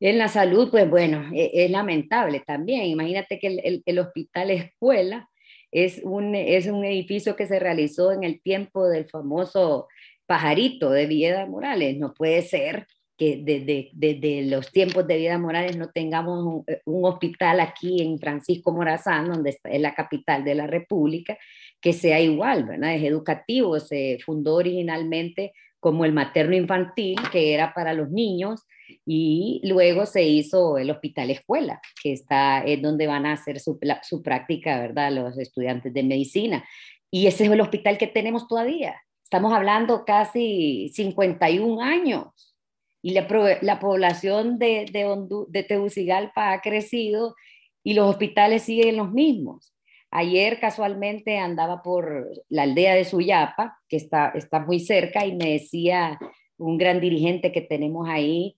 En 0.00 0.18
la 0.18 0.28
salud, 0.28 0.70
pues 0.70 0.88
bueno, 0.88 1.30
es, 1.34 1.50
es 1.52 1.70
lamentable 1.70 2.40
también. 2.40 2.86
Imagínate 2.86 3.38
que 3.38 3.82
el, 3.84 3.98
hospital 3.98 4.50
escuela 4.50 5.28
es 5.70 6.00
un, 6.02 6.34
es 6.34 6.66
un 6.66 6.84
edificio 6.84 7.36
que 7.36 7.46
se 7.46 7.58
realizó 7.58 8.12
en 8.12 8.24
el 8.24 8.42
tiempo 8.42 8.88
del 8.88 9.08
famoso 9.08 9.88
pajarito 10.26 10.90
de 10.90 11.06
Vida 11.06 11.46
Morales. 11.46 11.98
No 11.98 12.14
puede 12.14 12.42
ser 12.42 12.86
que 13.20 13.36
desde, 13.44 14.42
los 14.46 14.72
tiempos 14.72 15.06
de 15.06 15.18
Vida 15.18 15.36
Morales 15.36 15.76
no 15.76 15.90
tengamos 15.90 16.64
un, 16.86 17.04
hospital 17.04 17.60
aquí 17.60 18.00
en 18.00 18.18
Francisco 18.18 18.72
Morazán, 18.72 19.30
donde 19.30 19.58
es 19.62 19.80
la 19.80 19.94
capital 19.94 20.42
de 20.42 20.54
la 20.54 20.66
República, 20.66 21.36
que 21.80 21.92
sea 21.92 22.20
igual, 22.20 22.64
¿verdad? 22.64 22.94
Es 22.94 23.02
educativo, 23.04 23.80
se 23.80 24.18
fundó 24.24 24.56
originalmente 24.56 25.52
como 25.78 26.04
el 26.04 26.12
materno 26.12 26.54
infantil, 26.54 27.18
que 27.32 27.54
era 27.54 27.72
para 27.72 27.94
los 27.94 28.10
niños, 28.10 28.66
y 29.06 29.60
luego 29.64 30.04
se 30.04 30.24
hizo 30.24 30.76
el 30.78 30.90
hospital 30.90 31.30
escuela, 31.30 31.80
que 32.02 32.12
está, 32.12 32.62
es 32.64 32.82
donde 32.82 33.06
van 33.06 33.24
a 33.24 33.32
hacer 33.32 33.60
su, 33.60 33.78
su 34.02 34.22
práctica, 34.22 34.78
¿verdad? 34.78 35.12
Los 35.12 35.38
estudiantes 35.38 35.92
de 35.94 36.02
medicina. 36.02 36.64
Y 37.10 37.26
ese 37.26 37.44
es 37.44 37.50
el 37.50 37.60
hospital 37.60 37.98
que 37.98 38.06
tenemos 38.06 38.46
todavía. 38.46 39.00
Estamos 39.24 39.52
hablando 39.52 40.04
casi 40.04 40.90
51 40.92 41.80
años 41.80 42.56
y 43.02 43.12
la, 43.12 43.26
la 43.62 43.80
población 43.80 44.58
de, 44.58 44.86
de, 44.92 45.06
de 45.48 45.62
Tegucigalpa 45.62 46.52
ha 46.52 46.60
crecido 46.60 47.34
y 47.82 47.94
los 47.94 48.10
hospitales 48.10 48.62
siguen 48.62 48.96
los 48.96 49.10
mismos. 49.12 49.72
Ayer 50.10 50.58
casualmente 50.58 51.38
andaba 51.38 51.82
por 51.82 52.28
la 52.48 52.62
aldea 52.62 52.94
de 52.94 53.04
Suyapa, 53.04 53.78
que 53.88 53.96
está, 53.96 54.30
está 54.34 54.60
muy 54.60 54.80
cerca, 54.80 55.24
y 55.24 55.36
me 55.36 55.52
decía 55.52 56.18
un 56.58 56.78
gran 56.78 57.00
dirigente 57.00 57.52
que 57.52 57.60
tenemos 57.60 58.08
ahí, 58.08 58.56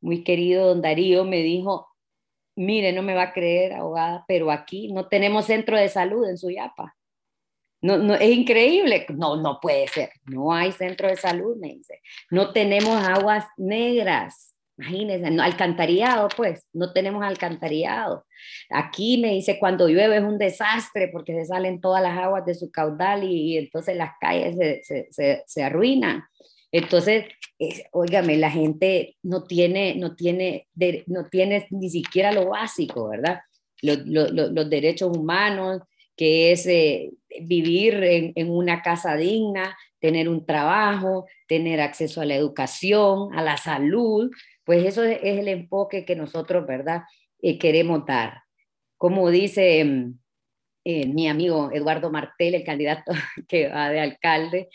muy 0.00 0.24
querido 0.24 0.68
don 0.68 0.82
Darío, 0.82 1.24
me 1.24 1.42
dijo, 1.42 1.88
mire, 2.56 2.92
no 2.92 3.02
me 3.02 3.14
va 3.14 3.22
a 3.24 3.32
creer, 3.32 3.74
abogada, 3.74 4.24
pero 4.28 4.50
aquí 4.50 4.92
no 4.92 5.08
tenemos 5.08 5.46
centro 5.46 5.76
de 5.76 5.88
salud 5.88 6.28
en 6.28 6.38
Suyapa. 6.38 6.94
No, 7.84 7.98
no, 7.98 8.14
es 8.14 8.34
increíble. 8.34 9.04
No, 9.10 9.36
no 9.36 9.60
puede 9.60 9.86
ser. 9.88 10.08
No 10.24 10.54
hay 10.54 10.72
centro 10.72 11.06
de 11.06 11.16
salud, 11.16 11.58
me 11.58 11.68
dice. 11.68 12.00
No 12.30 12.50
tenemos 12.54 12.96
aguas 13.06 13.44
negras. 13.58 14.53
Imagínense, 14.76 15.30
no, 15.30 15.42
alcantarillado, 15.42 16.28
pues, 16.36 16.66
no 16.72 16.92
tenemos 16.92 17.22
alcantarillado. 17.22 18.26
Aquí 18.70 19.18
me 19.18 19.32
dice, 19.32 19.58
cuando 19.58 19.88
llueve 19.88 20.16
es 20.16 20.22
un 20.22 20.38
desastre 20.38 21.08
porque 21.12 21.32
se 21.32 21.44
salen 21.44 21.80
todas 21.80 22.02
las 22.02 22.18
aguas 22.18 22.44
de 22.44 22.54
su 22.54 22.70
caudal 22.70 23.22
y, 23.24 23.56
entonces 23.56 23.96
las 23.96 24.12
calles 24.20 24.56
se, 24.56 25.08
se, 25.10 25.44
se, 25.46 25.62
arruinan. 25.62 26.24
Entonces, 26.72 27.26
óigame, 27.92 28.36
la 28.36 28.50
gente 28.50 29.16
no 29.22 29.44
tiene, 29.44 29.94
no, 29.94 30.16
tiene, 30.16 30.68
no 31.06 31.28
tiene 31.28 31.66
ni 31.70 31.88
siquiera 31.88 32.32
lo 32.32 32.48
básico, 32.48 33.08
¿verdad? 33.08 33.40
Los, 33.80 33.98
los, 34.06 34.32
los 34.32 34.70
derechos 34.70 35.16
humanos, 35.16 35.82
que 36.16 36.52
es 36.52 36.66
eh, 36.66 37.10
vivir 37.42 38.02
en, 38.02 38.50
una 38.50 38.82
casa 38.82 39.16
digna, 39.16 39.76
tener 40.00 40.28
un 40.28 40.46
trabajo, 40.46 41.26
tener 41.48 41.80
acceso 41.80 42.20
a 42.20 42.24
la 42.24 42.36
educación, 42.36 43.36
a 43.36 43.42
la 43.42 43.56
salud, 43.56 44.30
pues 44.64 44.84
eso 44.84 45.02
es, 45.04 45.20
el 45.22 45.48
enfoque 45.48 46.04
que 46.04 46.16
nosotros, 46.16 46.66
¿verdad?, 46.66 47.02
eh, 47.42 47.58
queremos 47.58 48.06
dar. 48.06 48.42
Como 48.96 49.30
dice 49.30 49.84
mm, 49.84 50.18
eh, 50.84 51.06
mi 51.06 51.28
amigo 51.28 51.70
Eduardo 51.72 52.10
Martel, 52.10 52.54
el 52.54 52.64
candidato 52.64 53.12
que 53.48 53.68
va 53.68 53.90
de 53.90 54.00
alcalde, 54.00 54.68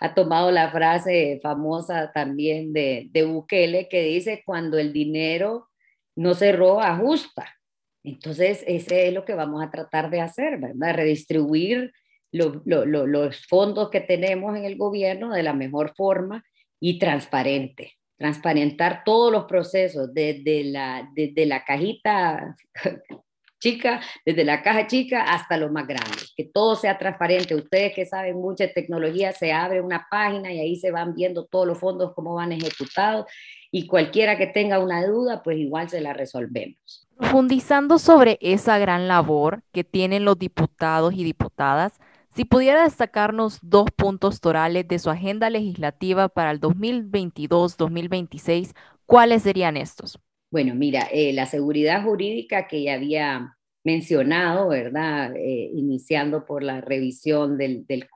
ha 0.00 0.14
tomado 0.14 0.50
la 0.50 0.70
frase 0.70 1.40
famosa 1.42 2.10
también 2.12 2.72
de, 2.72 3.08
de 3.10 3.24
Bukele 3.24 3.88
que 3.88 4.02
dice, 4.02 4.42
cuando 4.46 4.78
el 4.78 4.92
dinero 4.92 5.68
no 6.16 6.34
se 6.34 6.52
roba, 6.52 6.88
ajusta. 6.88 7.54
Entonces, 8.02 8.64
ese 8.66 9.08
es 9.08 9.14
lo 9.14 9.24
que 9.24 9.34
vamos 9.34 9.62
a 9.62 9.70
tratar 9.70 10.10
de 10.10 10.20
hacer, 10.20 10.58
¿verdad? 10.58 10.94
Redistribuir 10.94 11.92
los 12.32 13.46
fondos 13.46 13.90
que 13.90 14.00
tenemos 14.00 14.56
en 14.56 14.64
el 14.64 14.76
gobierno 14.76 15.32
de 15.32 15.42
la 15.42 15.52
mejor 15.52 15.94
forma 15.96 16.44
y 16.80 16.98
transparente. 16.98 17.99
Transparentar 18.20 19.02
todos 19.02 19.32
los 19.32 19.44
procesos, 19.46 20.12
desde 20.12 20.64
la, 20.64 21.08
desde 21.14 21.46
la 21.46 21.64
cajita 21.64 22.54
chica, 23.58 24.00
desde 24.26 24.44
la 24.44 24.62
caja 24.62 24.86
chica 24.86 25.22
hasta 25.22 25.56
lo 25.56 25.72
más 25.72 25.86
grande, 25.86 26.18
que 26.36 26.44
todo 26.44 26.76
sea 26.76 26.98
transparente. 26.98 27.54
Ustedes 27.54 27.94
que 27.94 28.04
saben 28.04 28.36
mucha 28.36 28.70
tecnología, 28.70 29.32
se 29.32 29.52
abre 29.52 29.80
una 29.80 30.06
página 30.10 30.52
y 30.52 30.60
ahí 30.60 30.76
se 30.76 30.90
van 30.90 31.14
viendo 31.14 31.46
todos 31.46 31.66
los 31.66 31.78
fondos, 31.78 32.12
cómo 32.14 32.34
van 32.34 32.52
ejecutados 32.52 33.24
y 33.70 33.86
cualquiera 33.86 34.36
que 34.36 34.46
tenga 34.46 34.80
una 34.80 35.06
duda, 35.06 35.42
pues 35.42 35.58
igual 35.58 35.88
se 35.88 36.00
la 36.00 36.12
resolvemos. 36.12 37.06
Profundizando 37.16 37.98
sobre 37.98 38.38
esa 38.40 38.78
gran 38.78 39.06
labor 39.06 39.62
que 39.72 39.84
tienen 39.84 40.24
los 40.24 40.38
diputados 40.38 41.14
y 41.14 41.24
diputadas, 41.24 42.00
si 42.40 42.46
pudiera 42.46 42.84
destacarnos 42.84 43.58
dos 43.60 43.90
puntos 43.94 44.40
torales 44.40 44.88
de 44.88 44.98
su 44.98 45.10
agenda 45.10 45.50
legislativa 45.50 46.30
para 46.30 46.52
el 46.52 46.60
2022-2026, 46.62 48.74
¿cuáles 49.04 49.42
serían 49.42 49.76
estos? 49.76 50.18
Bueno, 50.50 50.74
mira, 50.74 51.06
eh, 51.12 51.34
la 51.34 51.44
seguridad 51.44 52.02
jurídica 52.02 52.66
que 52.66 52.84
ya 52.84 52.94
había 52.94 53.58
mencionado, 53.84 54.68
¿verdad? 54.68 55.36
Eh, 55.36 55.70
iniciando 55.74 56.46
por 56.46 56.62
la 56.62 56.80
revisión 56.80 57.58
de 57.58 58.06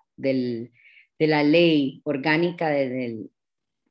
la 1.19 1.43
ley 1.43 2.01
orgánica 2.05 2.71
del 2.71 3.29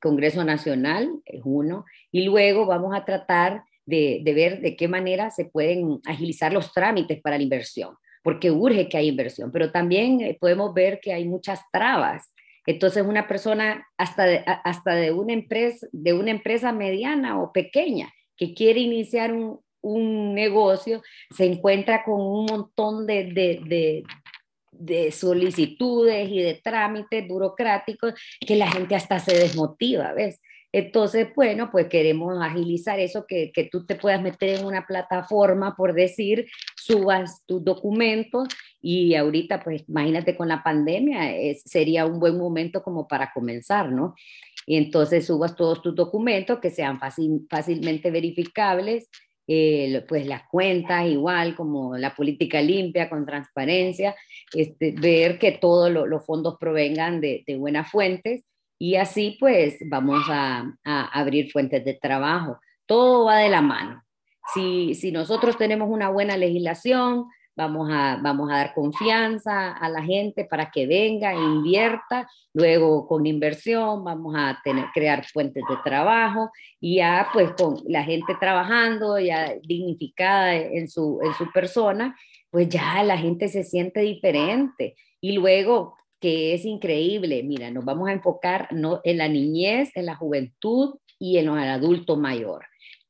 Congreso 0.01 0.43
Nacional, 0.43 1.11
es 1.25 1.41
uno, 1.45 1.85
y 2.11 2.23
luego 2.23 2.65
vamos 2.65 2.95
a 2.95 3.05
tratar 3.05 3.65
de, 3.85 4.23
ver 4.25 4.61
de 4.61 4.75
qué 4.75 4.87
manera 4.87 5.29
se 5.29 5.45
pueden 5.45 5.99
agilizar 6.07 6.51
los 6.51 6.73
trámites 6.73 7.21
para 7.21 7.37
la 7.37 7.43
inversión, 7.43 7.97
porque 8.23 8.49
urge 8.49 8.89
que 8.89 8.97
haya 8.97 9.09
inversión, 9.09 9.51
pero 9.51 9.71
también 9.71 10.21
eh, 10.21 10.37
podemos 10.39 10.73
ver 10.73 10.99
que 11.01 11.13
hay 11.13 11.25
muchas 11.25 11.59
trabas. 11.71 12.33
Entonces, 12.65 13.03
una 13.05 13.27
persona 13.27 13.85
hasta 13.97 14.23
de, 14.23 14.43
hasta 14.45 14.95
de 14.95 15.11
una 15.11 15.33
empresa, 15.33 15.85
de 15.91 16.13
una 16.13 16.31
empresa 16.31 16.71
mediana 16.71 17.41
o 17.41 17.51
pequeña 17.51 18.11
que 18.37 18.53
quiere 18.53 18.79
iniciar 18.79 19.33
un, 19.33 19.59
un 19.81 20.33
negocio, 20.33 21.01
se 21.35 21.45
encuentra 21.45 22.03
con 22.03 22.21
un 22.21 22.45
montón 22.45 23.05
de, 23.05 23.25
de, 23.25 24.03
de 24.71 25.11
solicitudes 25.11 26.29
y 26.29 26.41
de 26.41 26.55
trámites 26.55 27.27
burocráticos 27.27 28.13
que 28.39 28.55
la 28.55 28.71
gente 28.71 28.95
hasta 28.95 29.19
se 29.19 29.37
desmotiva, 29.37 30.13
¿ves? 30.13 30.39
Entonces, 30.73 31.27
bueno, 31.35 31.69
pues 31.71 31.87
queremos 31.87 32.35
agilizar 32.41 32.99
eso, 32.99 33.25
que, 33.27 33.51
que, 33.53 33.65
tú 33.65 33.85
te 33.85 33.93
puedas 33.93 34.23
meter 34.23 34.59
en 34.59 34.65
una 34.65 34.87
plataforma, 34.87 35.75
por 35.75 35.93
decir, 35.93 36.47
subas 36.75 37.45
tus 37.45 37.63
documentos 37.63 38.47
y 38.81 39.13
ahorita, 39.13 39.63
pues 39.63 39.83
imagínate 39.87 40.35
con 40.35 40.47
la 40.47 40.63
pandemia, 40.63 41.37
es, 41.37 41.61
sería 41.63 42.07
un 42.07 42.19
buen 42.19 42.39
momento 42.39 42.81
como 42.81 43.07
para 43.07 43.31
comenzar, 43.31 43.91
¿no? 43.91 44.15
Y 44.65 44.77
entonces 44.77 45.27
subas 45.27 45.55
todos 45.55 45.83
tus 45.83 45.93
documentos 45.93 46.59
que 46.59 46.71
sean 46.71 46.99
fácil, 46.99 47.45
fácilmente 47.47 48.09
verificables 48.09 49.09
eh, 49.45 50.05
pues 50.07 50.25
las 50.25 50.43
cuentas 50.49 51.05
igual 51.05 51.53
como 51.55 51.97
la 51.97 52.15
política 52.15 52.61
limpia 52.61 53.09
con 53.09 53.25
transparencia, 53.25 54.15
este, 54.53 54.93
ver 54.93 55.37
que 55.37 55.51
todos 55.51 55.91
los 55.91 56.25
fondos 56.25 56.55
provengan 56.57 57.19
de, 57.19 57.43
de, 57.45 57.57
buenas 57.57 57.91
fuentes 57.91 58.45
y 58.83 58.97
así 58.97 59.37
pues 59.39 59.77
vamos 59.85 60.25
a, 60.27 60.75
abrir 60.83 61.49
fuentes 61.53 61.85
de 61.85 61.93
trabajo. 61.93 62.59
Todo 62.85 63.23
va 63.23 63.37
de 63.37 63.47
la 63.47 63.61
mano. 63.61 64.03
Si, 64.53 64.93
si 64.93 65.13
nosotros 65.13 65.55
tenemos 65.57 65.87
una 65.89 66.09
buena 66.09 66.35
legislación, 66.35 67.27
vamos 67.55 67.87
a, 67.89 68.19
vamos 68.21 68.51
a 68.51 68.57
dar 68.57 68.73
confianza 68.73 69.71
a 69.71 69.87
la 69.87 70.03
gente 70.03 70.43
para 70.43 70.69
que 70.69 70.85
venga 70.85 71.31
e 71.31 71.37
invierta, 71.37 72.27
luego 72.53 73.07
con 73.07 73.25
inversión 73.25 74.03
vamos 74.03 74.35
a 74.37 74.59
tener, 74.65 74.87
crear 74.93 75.23
fuentes 75.27 75.63
de 75.69 75.77
trabajo 75.81 76.51
y 76.81 76.97
ya 76.97 77.29
pues 77.31 77.53
con 77.53 77.77
la 77.87 78.03
gente 78.03 78.35
trabajando, 78.37 79.17
ya 79.17 79.53
dignificada 79.63 80.55
en 80.55 80.89
su, 80.89 81.21
en 81.23 81.33
su 81.35 81.49
persona, 81.53 82.17
pues 82.51 82.67
ya 82.67 83.01
la 83.03 83.17
gente 83.17 83.47
se 83.47 83.63
siente 83.63 84.01
diferente 84.01 84.97
y 85.21 85.31
luego 85.31 85.95
que 86.23 86.53
es 86.53 86.63
increíble. 86.63 87.43
Mira, 87.43 87.69
nos 87.69 87.83
vamos 87.83 88.07
a 88.07 88.13
enfocar 88.13 88.69
no, 88.71 89.01
en 89.03 89.17
la 89.17 89.27
niñez, 89.27 89.91
en 89.93 90.05
la 90.05 90.15
juventud 90.15 90.95
y 91.19 91.37
en 91.37 91.49
el 91.49 91.67
adulto 91.67 92.15
mayor. 92.15 92.63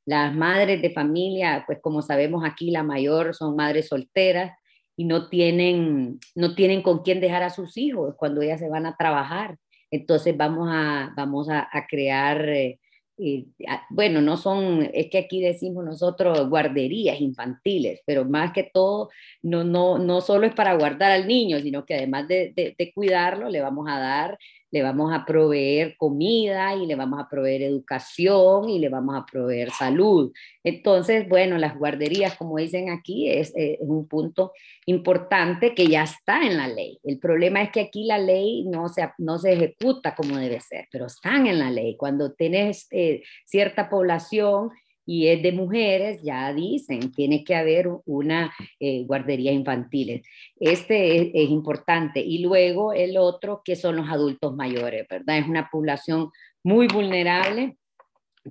Las 0.03 0.33
madres 0.33 0.81
de 0.81 0.89
familia, 0.89 1.63
pues 1.67 1.77
como 1.79 2.01
sabemos 2.01 2.43
aquí, 2.43 2.71
la 2.71 2.81
mayor 2.81 3.35
son 3.35 3.55
madres 3.55 3.89
solteras 3.89 4.57
y 4.97 5.05
no 5.05 5.29
tienen, 5.29 6.19
no 6.33 6.55
tienen 6.55 6.81
con 6.81 7.03
quién 7.03 7.21
dejar 7.21 7.43
a 7.43 7.51
sus 7.51 7.77
hijos 7.77 8.15
cuando 8.17 8.41
ellas 8.41 8.59
se 8.59 8.67
van 8.67 8.87
a 8.87 8.97
trabajar. 8.97 9.57
Entonces 9.91 10.35
vamos 10.35 10.69
a, 10.71 11.13
vamos 11.15 11.49
a, 11.51 11.69
crear, 11.87 12.49
eh, 12.49 12.79
eh, 13.17 13.45
bueno, 13.89 14.21
no 14.21 14.37
son, 14.37 14.89
es 14.93 15.09
que 15.09 15.19
aquí 15.19 15.41
decimos 15.41 15.85
nosotros 15.85 16.49
guarderías 16.49 17.21
infantiles, 17.21 18.01
pero 18.05 18.25
más 18.25 18.53
que 18.53 18.63
todo, 18.73 19.09
no, 19.41 19.63
no, 19.63 19.99
no 19.99 20.21
solo 20.21 20.45
es 20.47 20.53
para 20.53 20.75
guardar 20.75 21.11
al 21.11 21.27
niño, 21.27 21.59
sino 21.59 21.85
que 21.85 21.95
además 21.95 22.27
de, 22.27 22.53
de 22.55 22.93
cuidarlo, 22.93 23.49
le 23.49 23.61
vamos 23.61 23.87
a 23.89 23.99
dar 23.99 24.37
le 24.73 24.81
vamos 24.81 25.13
a 25.13 25.23
proveer 25.23 25.95
comida 25.97 26.75
y 26.75 26.87
le 26.87 26.95
vamos 26.95 27.19
a 27.19 27.29
proveer 27.29 27.61
educación 27.61 28.67
y 28.69 28.79
le 28.79 28.89
vamos 28.89 29.15
a 29.15 29.23
proveer 29.23 29.69
salud. 29.69 30.33
Entonces, 30.63 31.29
bueno, 31.29 31.59
las 31.59 31.77
guarderías, 31.77 32.35
como 32.37 32.57
dicen 32.57 32.89
aquí, 32.89 33.29
es, 33.29 33.55
eh, 33.55 33.77
un 33.81 34.07
punto 34.07 34.51
importante 34.87 35.75
que 35.75 35.85
ya 35.85 36.01
está 36.01 36.41
en 36.41 36.57
la 36.57 36.67
ley. 36.67 36.99
El 37.03 37.19
problema 37.19 37.61
es 37.61 37.69
que 37.69 37.81
aquí 37.81 38.05
la 38.05 38.17
ley 38.17 38.65
no 38.65 38.89
se, 38.89 39.07
no 39.19 39.37
se 39.37 39.53
ejecuta 39.53 40.15
como 40.15 40.37
debe 40.37 40.59
ser, 40.59 40.87
pero 40.91 41.05
están 41.05 41.45
en 41.45 41.59
la 41.59 41.69
ley. 41.69 41.95
Cuando 41.95 42.33
tienes 42.33 42.87
eh, 42.89 43.21
cierta 43.45 43.91
población 43.91 44.71
y 45.05 45.27
es 45.27 45.43
de 45.43 45.51
mujeres, 45.51 46.21
ya 46.23 46.53
dicen, 46.53 47.11
tiene 47.11 47.43
que 47.43 47.55
haber 47.55 47.89
una 48.05 48.53
eh, 48.79 49.03
guardería 49.03 49.51
infantil. 49.51 50.23
Este 50.59 51.43
es, 51.43 51.49
importante. 51.49 52.21
Y 52.21 52.39
luego 52.39 52.93
el 52.93 53.17
otro, 53.17 53.61
que 53.65 53.75
son 53.75 53.97
los 53.97 54.09
adultos 54.09 54.55
mayores, 54.55 55.05
¿verdad? 55.09 55.39
Es 55.39 55.47
una 55.47 55.69
población 55.69 56.29
muy 56.63 56.87
vulnerable. 56.87 57.77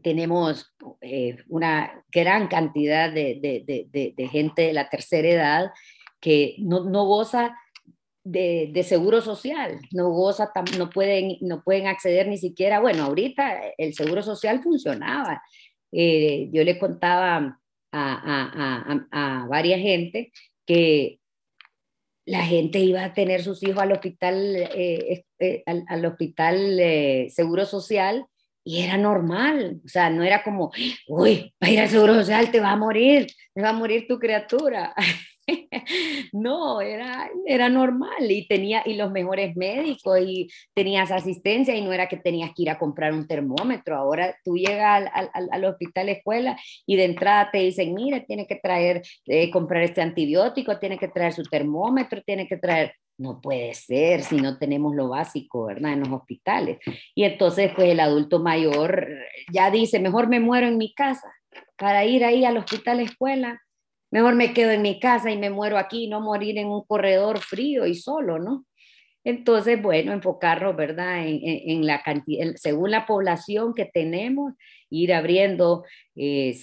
Tenemos 0.03 0.75
eh, 1.01 1.37
una 1.49 2.05
gran 2.13 2.49
cantidad 2.49 3.11
de, 3.11 3.39
de, 3.41 4.13
de, 4.17 4.29
gente 4.29 4.63
de 4.63 4.73
la 4.73 4.89
tercera 4.89 5.29
edad 5.29 5.71
que 6.21 6.57
no, 6.59 6.85
no 6.85 7.05
goza 7.05 7.57
de, 8.25 8.71
de, 8.73 8.85
seguro 8.85 9.21
social, 9.21 9.81
no 9.91 10.11
goza, 10.11 10.53
no 10.79 10.91
pueden, 10.91 11.39
no 11.41 11.63
pueden 11.63 11.89
acceder 11.89 12.29
ni 12.29 12.39
siquiera, 12.39 12.79
bueno, 12.79 13.05
ahorita 13.05 13.61
el 13.77 13.95
seguro 13.95 14.23
social 14.23 14.63
funcionaba, 14.63 15.43
eh, 15.93 16.49
yo 16.53 16.65
le 16.65 16.79
contaba 16.79 17.61
a, 17.93 19.05
a, 19.11 19.47
varias 19.49 19.81
gente 19.81 20.33
que 20.67 21.19
la 22.25 22.45
gente 22.45 22.79
iba 22.79 23.05
a 23.05 23.13
tener 23.13 23.43
sus 23.43 23.63
hijos 23.63 23.83
al 23.83 23.93
hospital, 23.93 24.57
eh, 24.57 25.25
eh, 25.39 25.63
al, 25.67 26.05
hospital 26.07 26.81
Seguro 27.29 27.67
Social 27.67 28.27
y 28.65 28.83
era 28.83 28.97
normal, 28.97 29.81
o 29.85 29.89
sea, 29.89 30.09
no 30.09 30.23
era 30.23 30.43
como, 30.43 30.71
uy, 31.09 31.53
para 31.59 31.73
ir 31.73 31.81
al 31.81 31.89
Seguro 31.89 32.15
Social 32.15 32.51
te 32.51 32.61
va 32.61 32.71
a 32.71 32.77
morir, 32.77 33.27
te 33.53 33.61
va 33.61 33.71
a 33.71 33.75
morir 33.75 34.07
tu 34.09 34.19
criatura. 34.19 34.95
no, 36.33 36.81
era, 36.81 37.31
era 37.47 37.69
normal 37.69 38.31
y 38.31 38.47
tenía 38.47 38.83
y 38.85 38.95
los 38.95 39.11
mejores 39.11 39.57
médicos 39.57 40.21
y 40.21 40.49
tenías 40.75 41.11
asistencia 41.11 41.75
y 41.75 41.83
no 41.83 41.93
era 41.93 42.09
que 42.09 42.17
tenías 42.17 42.51
que 42.55 42.63
ir 42.63 42.71
a 42.71 42.79
comprar 42.79 43.13
un 43.13 43.27
termómetro. 43.27 43.97
Ahora 43.97 44.37
tú 44.45 44.57
llegas 44.57 45.09
al, 45.13 45.31
al, 45.33 45.49
al 45.51 45.65
hospital 45.65 46.09
escuela 46.09 46.59
y 46.87 46.97
de 46.97 47.05
entrada 47.05 47.51
te 47.51 47.59
dicen, 47.59 47.95
mira, 47.95 48.25
tiene 48.25 48.47
que 48.47 48.57
traer, 48.57 49.03
eh, 49.27 49.51
comprar 49.51 49.83
este 49.83 50.03
antibiótico, 50.03 50.79
tiene 50.79 50.99
que 50.99 51.09
traer 51.09 51.33
su 51.33 51.43
termómetro, 51.43 52.23
tiene 52.23 52.47
que 52.47 52.57
traer... 52.57 52.95
No 53.19 53.41
puede 53.41 53.75
ser 53.75 54.23
si 54.23 54.37
no 54.37 54.59
tenemos 54.59 54.97
lo 54.97 55.11
básico, 55.11 55.67
¿verdad? 55.67 55.93
En 55.93 56.01
los 56.01 56.09
hospitales. 56.09 56.79
Y 57.15 57.25
entonces, 57.25 57.71
pues 57.77 57.91
el 57.91 58.01
adulto 58.01 58.41
mayor 58.41 59.07
ya 59.53 59.71
dice, 59.71 60.01
mejor 60.01 60.29
me 60.29 60.41
muero 60.41 60.67
en 60.67 60.79
mi 60.79 60.93
casa 60.95 61.31
para 61.77 62.05
ir 62.05 62.25
ahí 62.25 62.45
al 62.45 62.57
hospital 62.57 63.01
escuela 63.01 63.61
mejor 64.13 64.37
me 64.37 64.53
quedo 64.55 64.71
en 64.71 64.83
mi 64.83 65.01
casa 65.01 65.33
y 65.33 65.39
me 65.39 65.51
muero 65.51 65.79
aquí, 65.79 66.07
no 66.07 66.21
morir 66.21 66.59
en 66.59 66.69
un 66.69 66.85
corredor 66.85 67.41
frío 67.41 67.87
y 67.87 67.97
solo, 67.97 68.39
¿no? 68.39 68.67
Entonces, 69.25 69.81
bueno, 69.81 70.13
enfocarnos, 70.13 70.77
¿verdad? 70.77 71.25
En, 71.27 71.87
la 71.87 72.03
cantidad, 72.03 72.55
según 72.57 72.91
la 72.91 73.07
población 73.07 73.73
que 73.75 73.87
tenemos, 73.87 74.55
ir 74.91 75.15
abriendo 75.15 75.85
eh, 76.17 76.55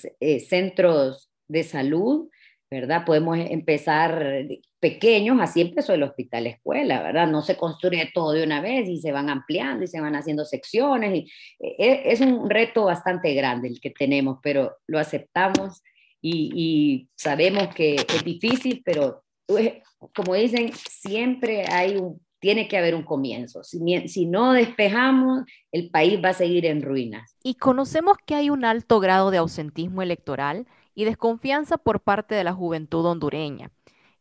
centros 0.47 1.29
de 1.47 1.63
salud, 1.63 2.29
¿verdad? 2.69 3.05
Podemos 3.05 3.37
empezar 3.39 4.45
pequeños, 4.79 5.37
así 5.41 5.61
empezó 5.61 5.93
el 5.93 6.03
hospital 6.03 6.47
escuela, 6.47 7.01
¿verdad? 7.01 7.27
No 7.27 7.41
se 7.41 7.57
construye 7.57 8.11
todo 8.13 8.33
de 8.33 8.43
una 8.43 8.61
vez 8.61 8.87
y 8.87 8.99
se 8.99 9.11
van 9.11 9.29
ampliando 9.29 9.85
y 9.85 9.87
se 9.87 10.01
van 10.01 10.15
haciendo 10.15 10.45
secciones. 10.45 11.15
Y, 11.15 11.31
e, 11.59 12.11
es 12.11 12.21
un 12.21 12.49
reto 12.49 12.85
bastante 12.85 13.33
grande 13.33 13.69
el 13.69 13.79
que 13.79 13.89
tenemos, 13.89 14.37
pero 14.43 14.77
lo 14.85 14.99
aceptamos 14.99 15.81
y, 16.21 17.07
sabemos 17.15 17.73
que 17.73 17.95
es 17.95 18.23
difícil, 18.23 18.81
pero 18.83 19.23
pues, 19.45 19.73
como 20.15 20.35
dicen, 20.35 20.71
siempre 20.73 21.65
hay 21.67 21.97
un, 21.97 22.21
tiene 22.39 22.67
que 22.67 22.77
haber 22.77 22.95
un 22.95 23.03
comienzo. 23.03 23.63
Si, 23.63 23.79
si, 24.07 24.25
no 24.25 24.53
despejamos, 24.53 25.43
el 25.71 25.89
país 25.89 26.19
va 26.23 26.29
a 26.29 26.33
seguir 26.33 26.65
en 26.65 26.81
ruinas. 26.81 27.35
Y 27.43 27.55
conocemos 27.55 28.17
que 28.25 28.35
hay 28.35 28.49
un 28.49 28.65
alto 28.65 28.99
grado 28.99 29.31
de 29.31 29.37
ausentismo 29.37 30.01
electoral 30.01 30.67
y 30.95 31.05
desconfianza 31.05 31.77
por 31.77 32.01
parte 32.01 32.35
de 32.35 32.43
la 32.43 32.53
juventud 32.53 33.05
hondureña. 33.05 33.71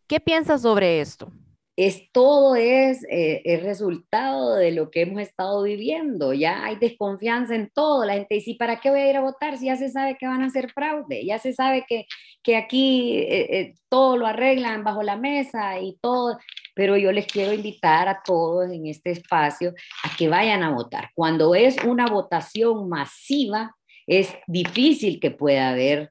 ¿Qué 0.06 0.20
piensas 0.20 0.62
sobre 0.62 1.00
esto? 1.00 1.32
Es 1.78 2.10
todo 2.10 2.56
es 2.56 3.04
eh, 3.08 3.40
el 3.44 3.60
resultado 3.60 4.56
de 4.56 4.72
lo 4.72 4.90
que 4.90 5.02
hemos 5.02 5.22
estado 5.22 5.62
viviendo. 5.62 6.32
Ya 6.32 6.64
hay 6.64 6.74
desconfianza 6.74 7.54
en 7.54 7.70
todo. 7.70 8.04
La 8.04 8.14
gente 8.14 8.34
dice, 8.34 8.56
¿para 8.58 8.80
qué 8.80 8.90
voy 8.90 8.98
a 8.98 9.08
ir 9.08 9.16
a 9.16 9.20
votar 9.20 9.56
si 9.56 9.66
ya 9.66 9.76
se 9.76 9.88
sabe 9.88 10.16
que 10.18 10.26
van 10.26 10.42
a 10.42 10.46
hacer 10.46 10.72
fraude? 10.72 11.24
Ya 11.24 11.38
se 11.38 11.52
sabe 11.52 11.84
que, 11.88 12.06
que 12.42 12.56
aquí 12.56 13.18
eh, 13.18 13.60
eh, 13.60 13.74
todo 13.88 14.16
lo 14.16 14.26
arreglan 14.26 14.82
bajo 14.82 15.04
la 15.04 15.16
mesa 15.16 15.78
y 15.78 15.96
todo. 16.02 16.36
Pero 16.74 16.96
yo 16.96 17.12
les 17.12 17.28
quiero 17.28 17.52
invitar 17.52 18.08
a 18.08 18.22
todos 18.24 18.72
en 18.72 18.88
este 18.88 19.12
espacio 19.12 19.72
a 20.02 20.16
que 20.16 20.28
vayan 20.28 20.64
a 20.64 20.74
votar. 20.74 21.10
Cuando 21.14 21.54
es 21.54 21.76
una 21.84 22.08
votación 22.08 22.88
masiva, 22.88 23.76
es 24.04 24.34
difícil 24.48 25.20
que 25.20 25.30
pueda 25.30 25.68
haber 25.68 26.10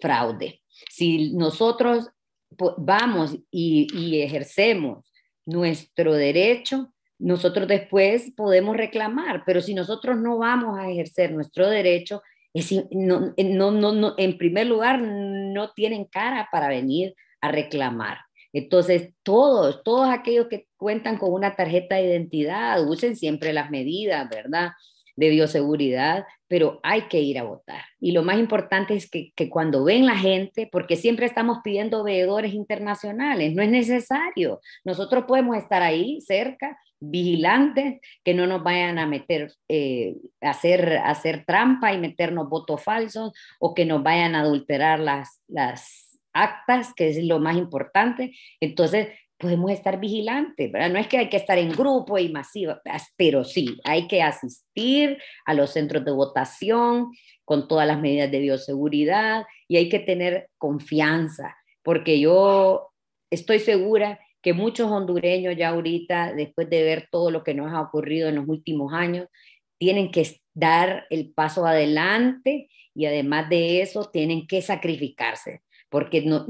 fraude. 0.00 0.62
Si 0.90 1.32
nosotros 1.32 2.10
vamos 2.78 3.36
y, 3.50 4.20
ejercemos 4.22 5.10
nuestro 5.44 6.14
derecho, 6.14 6.92
nosotros 7.18 7.68
después 7.68 8.32
podemos 8.36 8.76
reclamar, 8.76 9.42
pero 9.46 9.60
si 9.60 9.74
nosotros 9.74 10.18
no 10.18 10.38
vamos 10.38 10.78
a 10.78 10.90
ejercer 10.90 11.32
nuestro 11.32 11.68
derecho, 11.68 12.22
no, 12.90 13.34
no, 13.36 13.70
no, 13.70 14.14
en 14.16 14.38
primer 14.38 14.66
lugar, 14.66 15.00
no 15.00 15.72
tienen 15.72 16.04
cara 16.06 16.48
para 16.50 16.68
venir 16.68 17.14
a 17.40 17.50
reclamar. 17.50 18.18
Entonces, 18.52 19.12
todos, 19.22 19.82
todos 19.82 20.08
aquellos 20.08 20.48
que 20.48 20.66
cuentan 20.76 21.18
con 21.18 21.32
una 21.32 21.54
tarjeta 21.56 21.96
de 21.96 22.06
identidad, 22.06 22.82
usen 22.88 23.16
siempre 23.16 23.52
las 23.52 23.70
medidas, 23.70 24.28
¿verdad? 24.30 24.70
De 25.16 25.30
bioseguridad, 25.30 26.26
pero 26.46 26.78
hay 26.82 27.02
que 27.02 27.20
ir 27.20 27.38
a 27.38 27.42
votar. 27.42 27.82
Y 27.98 28.12
lo 28.12 28.22
más 28.22 28.38
importante 28.38 28.94
es 28.94 29.10
que, 29.10 29.32
cuando 29.50 29.84
ven 29.84 30.06
la 30.06 30.16
gente, 30.16 30.68
porque 30.70 30.96
siempre 30.96 31.26
estamos 31.26 31.58
pidiendo 31.64 32.04
veedores 32.04 32.52
internacionales, 32.54 33.54
no 33.54 33.62
es 33.62 33.70
necesario. 33.70 34.60
Nosotros 34.84 35.24
podemos 35.26 35.56
estar 35.56 35.82
ahí 35.82 36.20
cerca, 36.20 36.78
vigilantes, 37.00 38.00
que 38.24 38.34
no 38.34 38.46
nos 38.46 38.62
vayan 38.62 38.98
a 38.98 39.06
meter, 39.06 39.52
eh, 39.68 40.16
hacer, 40.40 40.98
hacer 40.98 41.44
trampa 41.46 41.92
y 41.92 41.98
meternos 41.98 42.48
votos 42.48 42.82
falsos 42.82 43.32
o 43.58 43.74
que 43.74 43.84
nos 43.84 44.02
vayan 44.02 44.34
a 44.34 44.40
adulterar 44.40 45.00
las, 45.00 45.42
las 45.48 46.18
actas, 46.32 46.92
que 46.94 47.08
es 47.08 47.24
lo 47.24 47.40
más 47.40 47.56
importante. 47.56 48.36
Entonces, 48.60 49.08
podemos 49.38 49.70
estar 49.70 50.00
vigilantes, 50.00 50.72
¿verdad? 50.72 50.90
No 50.90 50.98
es 50.98 51.08
que 51.08 51.18
hay 51.18 51.28
que 51.28 51.36
estar 51.36 51.58
en 51.58 51.70
grupo 51.70 52.18
y 52.18 52.30
masivo, 52.30 52.74
pero 53.16 53.44
sí, 53.44 53.78
hay 53.84 54.08
que 54.08 54.22
asistir 54.22 55.18
a 55.44 55.54
los 55.54 55.70
centros 55.70 56.04
de 56.04 56.12
votación 56.12 57.10
con 57.44 57.68
todas 57.68 57.86
las 57.86 58.00
medidas 58.00 58.30
de 58.30 58.40
bioseguridad 58.40 59.44
y 59.68 59.76
hay 59.76 59.88
que 59.88 60.00
tener 60.00 60.48
confianza, 60.58 61.56
porque 61.82 62.18
yo 62.18 62.90
estoy 63.30 63.58
segura 63.58 64.18
que 64.42 64.52
muchos 64.52 64.90
hondureños 64.90 65.56
ya 65.56 65.70
ahorita, 65.70 66.32
después 66.32 66.70
de 66.70 66.82
ver 66.82 67.08
todo 67.10 67.30
lo 67.30 67.42
que 67.42 67.54
nos 67.54 67.72
ha 67.72 67.80
ocurrido 67.80 68.28
en 68.28 68.36
los 68.36 68.48
últimos 68.48 68.92
años, 68.92 69.28
tienen 69.78 70.10
que 70.10 70.40
dar 70.54 71.06
el 71.10 71.32
paso 71.34 71.66
adelante 71.66 72.68
y 72.94 73.06
además 73.06 73.50
de 73.50 73.82
eso 73.82 74.08
tienen 74.10 74.46
que 74.46 74.62
sacrificarse, 74.62 75.62
porque 75.90 76.22
no, 76.22 76.46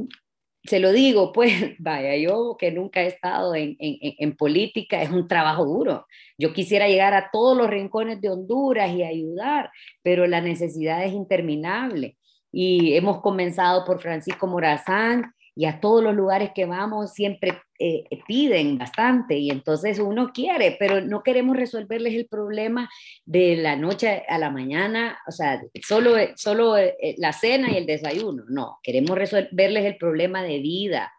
se 0.66 0.81
lo 0.81 0.92
digo, 0.92 1.33
pues, 1.33 1.52
vaya, 1.79 2.16
yo 2.16 2.57
que 2.59 2.72
nunca 2.72 3.02
he 3.02 3.07
estado 3.07 3.55
en, 3.55 3.76
en, 3.79 4.37
política, 4.37 5.02
es 5.02 5.11
un 5.11 5.29
trabajo 5.29 5.64
duro. 5.64 6.07
Yo 6.38 6.52
quisiera 6.52 6.88
llegar 6.88 7.14
a 7.14 7.31
todos 7.31 7.57
los 7.57 7.68
rincones 7.68 8.20
de 8.20 8.31
Honduras 8.31 8.90
y 8.92 9.02
ayudar, 9.02 9.70
pero 10.02 10.26
la 10.26 10.40
necesidad 10.40 11.05
es 11.05 11.12
interminable. 11.12 12.16
Y 12.52 12.94
hemos 12.94 13.20
comenzado 13.20 13.85
por 13.85 14.00
Francisco 14.00 14.46
Morazán 14.46 15.35
y 15.57 15.64
a 15.64 15.81
todos 15.81 16.05
los 16.05 16.14
lugares 16.14 16.51
que 16.55 16.66
vamos 16.66 17.14
siempre 17.14 17.62
eh, 17.79 18.05
piden 18.29 18.77
bastante 18.77 19.38
y 19.38 19.51
entonces 19.51 19.99
uno 19.99 20.31
quiere, 20.33 20.77
pero 20.79 21.01
no 21.01 21.23
queremos 21.23 21.57
resolverles 21.57 22.14
el 22.14 22.27
problema 22.27 22.90
de 23.25 23.57
la 23.57 23.75
noche 23.75 24.23
a 24.29 24.38
la 24.38 24.51
mañana, 24.51 25.19
o 25.27 25.33
sea, 25.33 25.62
solo, 25.83 26.14
solo 26.37 26.77
eh, 26.77 27.14
la 27.16 27.33
cena 27.33 27.73
y 27.73 27.79
el 27.79 27.87
desayuno, 27.87 28.45
no, 28.49 28.79
queremos 28.83 29.16
resolverles 29.16 29.87
el 29.87 29.97
problema 29.97 30.42
de 30.42 30.59
vida, 30.59 31.11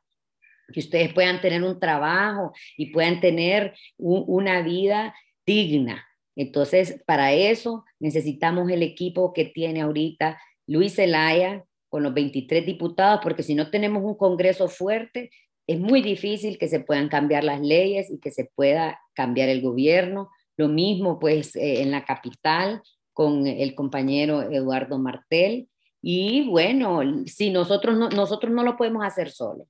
que 0.71 0.82
ustedes 0.82 1.13
puedan 1.13 1.41
tener 1.41 1.63
un 1.63 1.80
trabajo 1.80 2.54
y 2.76 2.91
puedan 2.91 3.19
tener 3.19 3.73
una 3.97 4.62
vida 4.62 5.15
digna. 5.45 6.06
Entonces, 6.36 7.02
para 7.08 7.32
eso 7.32 7.86
necesitamos 8.00 8.69
el 8.69 8.84
equipo 8.84 9.34
que 9.34 9.45
tiene 9.45 9.82
ahorita 9.82 10.39
Luis 10.67 10.95
Zelaya, 10.95 11.63
con 11.89 12.04
los 12.04 12.13
23 12.13 12.65
diputados, 12.65 13.19
porque 13.23 13.43
si 13.43 13.56
no 13.56 13.69
tenemos 13.69 14.04
un 14.04 14.15
Congreso 14.15 14.67
fuerte, 14.67 15.30
es 15.67 15.80
muy 15.80 16.02
difícil 16.02 16.58
que 16.58 16.69
se 16.69 16.80
puedan 16.80 17.10
cambiar 17.10 17.43
las 17.43 17.62
leyes 17.62 18.10
y 18.10 18.19
que 18.19 18.32
se 18.32 18.50
pueda 18.56 19.00
cambiar 19.13 19.50
el 19.50 19.62
gobierno. 19.62 20.30
Lo 20.56 20.69
mismo 20.69 21.19
pues 21.19 21.56
eh, 21.56 21.82
en 21.82 21.91
la 21.91 22.06
capital 22.06 22.82
con 23.13 23.47
el 23.47 23.76
compañero 23.76 24.43
Eduardo 24.43 24.97
Martel. 24.97 25.67
Y 26.02 26.47
bueno, 26.47 27.02
si 27.26 27.50
nosotros 27.50 27.97
no, 27.97 28.10
nosotros 28.10 28.52
no 28.52 28.63
lo 28.63 28.78
podemos 28.78 29.04
hacer 29.06 29.30
solos. 29.32 29.67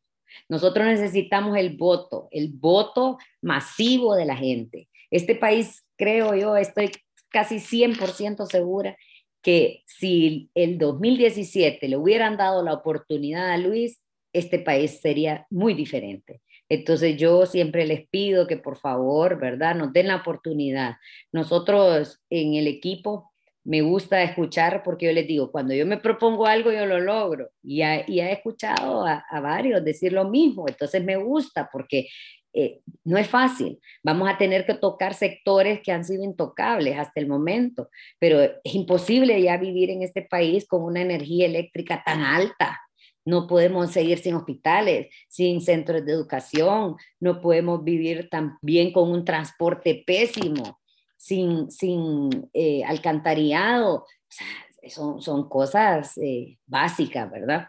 Nosotros 0.50 0.86
necesitamos 0.86 1.58
el 1.58 1.78
voto, 1.78 2.28
el 2.32 2.52
voto 2.52 3.18
masivo 3.42 4.16
de 4.16 4.26
la 4.26 4.36
gente. 4.36 4.90
Este 5.10 5.36
país, 5.36 5.88
creo 5.96 6.36
yo, 6.36 6.58
estoy 6.58 6.92
casi 7.30 7.56
100% 7.56 8.46
segura 8.46 8.98
que 9.48 9.84
si 9.86 10.52
el 10.56 10.78
2017 10.78 11.88
le 11.88 11.96
hubieran 11.96 12.36
dado 12.36 12.62
la 12.66 12.74
oportunidad 12.74 13.50
a 13.50 13.58
Luis, 13.58 14.04
este 14.34 14.60
país 14.60 15.00
sería 15.00 15.48
muy 15.50 15.74
diferente. 15.74 16.42
Entonces 16.68 17.16
yo 17.16 17.46
siempre 17.46 17.86
les 17.86 18.10
pido 18.10 18.46
que 18.46 18.58
por 18.58 18.76
favor, 18.76 19.40
¿verdad? 19.40 19.74
Nos 19.74 19.94
den 19.94 20.10
la 20.10 20.18
oportunidad. 20.18 20.98
Nosotros 21.32 22.20
en 22.30 22.56
el 22.56 22.68
equipo 22.68 23.32
me 23.64 23.80
gusta 23.80 24.22
escuchar 24.22 24.84
porque 24.84 25.06
yo 25.06 25.14
les 25.14 25.26
digo, 25.26 25.50
cuando 25.50 25.74
yo 25.74 25.86
me 25.86 25.96
propongo 25.96 26.46
algo, 26.46 26.74
yo 26.74 26.86
lo 26.86 27.00
logro. 27.00 27.48
Y, 27.64 27.84
he 27.84 28.32
escuchado 28.34 29.06
a, 29.06 29.24
a, 29.30 29.40
varios 29.40 29.82
decir 29.82 30.12
lo 30.12 30.28
mismo. 30.28 30.68
Entonces 30.68 31.02
me 31.06 31.16
gusta 31.16 31.70
porque 31.72 32.10
eh, 32.60 32.82
no 33.04 33.20
es 33.20 33.28
fácil. 33.28 33.80
Vamos 34.02 34.28
a 34.28 34.40
tener 34.40 34.66
que 34.66 34.74
tocar 34.74 35.14
sectores 35.14 35.80
que 35.84 35.92
han 35.92 36.04
sido 36.04 36.24
intocables 36.24 36.98
hasta 36.98 37.20
el 37.20 37.28
momento, 37.28 37.90
pero 38.18 38.42
es 38.42 38.74
imposible 38.74 39.40
ya 39.40 39.58
vivir 39.58 39.92
en 39.92 40.02
este 40.02 40.24
país 40.24 40.68
con 40.68 40.82
una 40.82 41.02
energía 41.02 41.46
eléctrica 41.46 42.02
tan 42.04 42.22
alta. 42.22 42.82
No 43.26 43.46
podemos 43.46 43.92
seguir 43.92 44.18
sin 44.18 44.34
hospitales, 44.34 45.08
sin 45.28 45.62
centros 45.62 46.04
de 46.04 46.14
educación, 46.14 46.96
no 47.20 47.42
podemos 47.42 47.84
vivir 47.84 48.28
también 48.28 48.92
con 48.92 49.12
un 49.12 49.24
transporte 49.24 50.04
pésimo, 50.08 50.80
sin, 51.16 51.70
sin 51.70 52.50
eh, 52.54 52.84
alcantarillado. 52.86 54.06
son, 54.90 55.22
son 55.22 55.48
cosas 55.48 56.18
eh, 56.18 56.58
básicas, 56.66 57.30
¿verdad? 57.30 57.68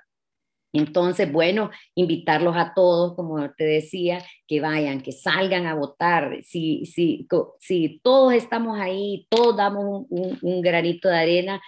Entonces, 0.72 1.31
bueno, 1.33 1.70
invitarlos 1.94 2.57
a 2.57 2.72
todos, 2.74 3.14
como 3.16 3.50
te 3.54 3.64
decía, 3.64 4.22
que 4.46 4.61
vayan, 4.61 5.00
que 5.00 5.12
salgan 5.12 5.66
a 5.66 5.74
votar. 5.74 6.40
Si, 6.42 6.85
si, 6.85 7.26
si 7.59 8.00
todos 8.02 8.35
estamos 8.35 8.78
ahí, 8.78 9.26
todos 9.31 9.57
damos 9.57 10.07
un, 10.11 10.61
granito 10.61 11.09
de 11.09 11.18
arena, 11.18 11.62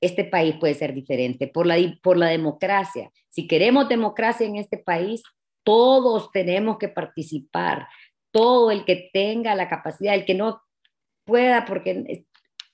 este 0.00 0.24
país 0.24 0.56
puede 0.58 0.74
ser 0.74 0.94
diferente 0.94 1.46
por 1.46 1.66
la, 1.66 1.76
por 2.02 2.16
la 2.16 2.26
democracia. 2.26 3.10
Si 3.28 3.46
queremos 3.46 3.88
democracia 3.88 4.46
en 4.46 4.56
este 4.56 4.78
país, 4.78 5.22
todos 5.62 6.30
tenemos 6.32 6.78
que 6.78 6.88
participar. 6.88 7.86
Todo 8.32 8.70
el 8.70 8.84
que 8.84 9.10
tenga 9.12 9.54
la 9.54 9.68
capacidad, 9.68 10.14
el 10.14 10.24
que 10.24 10.34
no 10.34 10.62
pueda, 11.24 11.66
porque 11.66 12.24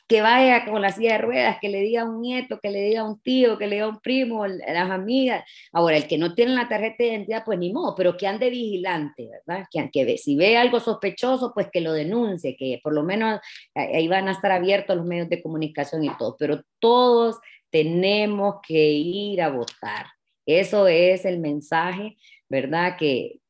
que 0.09 0.23
vaya 0.23 0.65
con 0.65 0.81
la 0.81 0.91
silla 0.91 1.13
de 1.13 1.19
ruedas, 1.19 1.59
que 1.61 1.69
le 1.69 1.83
diga 1.83 2.03
a 2.03 2.05
un 2.07 2.23
nieto, 2.23 2.59
que 2.61 2.71
le 2.71 2.83
diga 2.83 3.03
a 3.03 3.05
un 3.05 3.21
tío, 3.21 3.59
que 3.59 3.67
le 3.67 3.77
diga 3.77 3.87
a 3.87 3.91
un 3.91 4.01
primo, 4.01 4.47
las 4.47 4.91
amigas. 4.91 5.45
Ahora, 5.71 5.99
el 5.99 6.09
que 6.09 6.17
no 6.17 6.35
tiene 6.35 6.55
la 6.55 6.67
tarjeta 6.67 6.97
de 6.99 7.11
identidad, 7.11 7.45
pues 7.45 7.59
ni 7.59 7.73
modo, 7.73 7.95
pero 7.95 8.17
que 8.17 8.27
ande 8.27 8.49
vigilante, 8.49 9.29
¿verdad? 9.47 9.67
Que, 9.71 9.91
que 9.91 10.17
si 10.17 10.35
ve 10.35 10.57
algo 10.57 10.81
sospechoso, 10.81 11.53
pues 11.53 11.69
que 11.71 11.83
lo 11.83 11.93
denuncie, 11.93 12.57
que 12.57 12.81
por 12.83 12.95
lo 12.95 13.03
menos 13.03 13.39
ahí 13.75 14.09
van 14.09 14.29
a 14.29 14.33
estar 14.33 14.51
abiertos 14.51 14.97
los 14.97 15.07
medios 15.07 15.29
de 15.29 15.43
comunicación 15.43 16.03
y 16.03 16.17
todo, 16.17 16.37
pero 16.39 16.63
todos 16.79 17.37
tenemos 17.71 18.57
que 18.67 18.91
ir 18.93 19.43
a 19.43 19.51
votar. 19.51 20.07
Eso 20.47 20.89
es 20.89 21.27
el 21.27 21.39
mensaje, 21.39 22.17
¿verdad? 22.49 22.97
Que, 22.99 23.41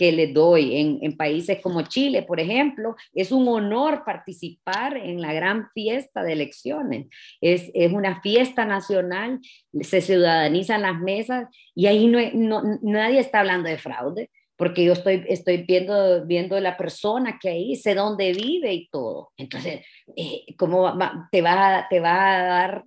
que 0.00 0.12
le 0.12 0.28
doy 0.28 0.80
en, 0.80 0.98
en, 1.02 1.14
países 1.14 1.60
como 1.60 1.82
Chile, 1.82 2.22
por 2.22 2.40
ejemplo, 2.40 2.96
es 3.12 3.32
un 3.32 3.46
honor 3.48 4.02
participar 4.02 4.96
en 4.96 5.20
la 5.20 5.34
gran 5.34 5.68
fiesta 5.74 6.22
de 6.22 6.32
elecciones. 6.32 7.08
Es, 7.42 7.70
es 7.74 7.92
una 7.92 8.22
fiesta 8.22 8.64
nacional, 8.64 9.40
se 9.82 10.00
ciudadanizan 10.00 10.80
las 10.80 10.98
mesas 11.00 11.48
y 11.74 11.86
ahí 11.86 12.06
no, 12.06 12.18
no, 12.32 12.78
nadie 12.80 13.20
está 13.20 13.40
hablando 13.40 13.68
de 13.68 13.76
fraude, 13.76 14.30
porque 14.56 14.86
yo 14.86 14.94
estoy, 14.94 15.22
estoy 15.28 15.64
viendo, 15.64 16.24
viendo 16.24 16.58
la 16.60 16.78
persona 16.78 17.38
que 17.38 17.50
ahí, 17.50 17.76
sé 17.76 17.94
dónde 17.94 18.32
vive 18.32 18.72
y 18.72 18.88
todo. 18.88 19.32
Entonces, 19.36 19.84
eh, 20.16 20.46
¿cómo 20.56 20.96
te, 21.30 21.42
va, 21.42 21.86
te 21.90 22.00
va 22.00 22.38
a 22.38 22.42
dar 22.42 22.84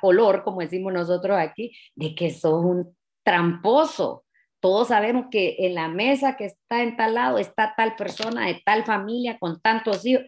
color, 0.00 0.42
como 0.42 0.60
decimos 0.60 0.92
nosotros 0.92 1.38
aquí, 1.38 1.70
de 1.94 2.16
que 2.16 2.30
sos 2.30 2.64
un 2.64 2.96
tramposo? 3.22 4.21
Todos 4.62 4.88
sabemos 4.88 5.26
que 5.28 5.56
en 5.58 5.74
la 5.74 5.88
mesa 5.88 6.36
que 6.36 6.44
está 6.44 6.84
en 6.84 6.96
tal 6.96 7.14
lado 7.14 7.38
está 7.38 7.74
tal 7.76 7.96
persona 7.96 8.46
de 8.46 8.62
tal 8.64 8.84
familia 8.84 9.36
con 9.40 9.60
tantos 9.60 10.06
hijos. 10.06 10.24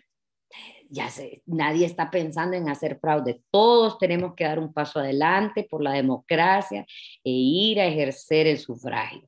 Ya 0.90 1.09
sé, 1.09 1.42
nadie 1.47 1.87
está 1.87 2.11
pensando 2.11 2.57
en 2.57 2.68
hacer 2.68 2.99
fraude. 3.01 3.42
Todos 3.53 3.97
tenemos 3.97 4.35
que 4.35 4.42
dar 4.42 4.59
un 4.59 4.73
paso 4.73 4.99
adelante 4.99 5.66
por 5.70 5.85
la 5.85 5.92
democracia 5.92 6.85
e 7.23 7.31
ir 7.31 7.81
a 7.81 7.87
ejercer 7.87 8.49
el 8.49 8.59
sufragio. 8.59 9.23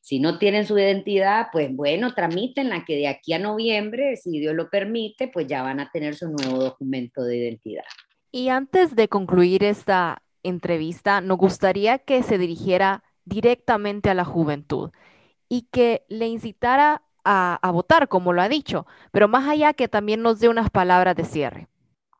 Si 0.00 0.20
no 0.20 0.38
tienen 0.38 0.64
su 0.64 0.78
identidad, 0.78 1.48
pues 1.52 1.74
bueno, 1.74 2.14
tramítenla 2.14 2.84
que 2.84 2.96
de 2.96 3.08
aquí 3.08 3.32
a 3.32 3.40
noviembre, 3.40 4.16
si 4.16 4.38
Dios 4.38 4.54
lo 4.54 4.70
permite, 4.70 5.26
pues 5.26 5.48
ya 5.48 5.62
van 5.62 5.80
a 5.80 5.90
tener 5.90 6.14
su 6.14 6.28
nuevo 6.30 6.58
documento 6.58 7.22
de 7.24 7.36
identidad. 7.36 7.84
Y 8.30 8.48
antes 8.48 8.94
de 8.94 9.08
concluir 9.08 9.64
esta 9.64 10.22
entrevista, 10.44 11.20
nos 11.20 11.38
gustaría 11.38 11.98
que 11.98 12.22
se 12.22 12.38
dirigiera 12.38 13.02
directamente 13.24 14.10
a 14.10 14.14
la 14.14 14.24
juventud 14.24 14.90
y 15.48 15.68
que 15.70 16.04
le 16.08 16.28
incitara 16.28 17.02
a, 17.24 17.70
votar, 17.72 18.08
como 18.08 18.32
lo 18.32 18.42
ha 18.42 18.48
dicho, 18.48 18.86
pero 19.12 19.28
más 19.28 19.48
allá 19.48 19.74
que 19.74 19.88
también 19.88 20.22
nos 20.22 20.40
dé 20.40 20.48
unas 20.48 20.70
palabras 20.70 21.14
de 21.14 21.24
cierre. 21.24 21.68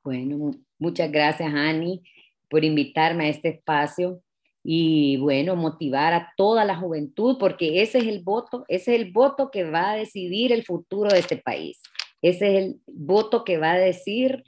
Bueno, 0.05 0.53
muchas 0.79 1.11
gracias, 1.11 1.53
Ani, 1.53 2.03
por 2.49 2.65
invitarme 2.65 3.27
a 3.27 3.29
este 3.29 3.49
espacio 3.49 4.21
y 4.63 5.17
bueno, 5.17 5.57
motivar 5.57 6.13
a 6.13 6.33
toda 6.37 6.65
la 6.65 6.77
juventud, 6.77 7.37
porque 7.39 7.83
ese 7.83 7.99
es 7.99 8.07
el 8.07 8.23
voto, 8.23 8.65
ese 8.69 8.95
es 8.95 9.01
el 9.03 9.13
voto 9.13 9.51
que 9.51 9.65
va 9.65 9.91
a 9.91 9.97
decidir 9.97 10.53
el 10.53 10.65
futuro 10.65 11.11
de 11.11 11.19
este 11.19 11.37
país. 11.37 11.81
Ese 12.21 12.57
es 12.57 12.65
el 12.65 12.81
voto 12.87 13.43
que 13.43 13.59
va 13.59 13.73
a 13.73 13.79
decir 13.79 14.45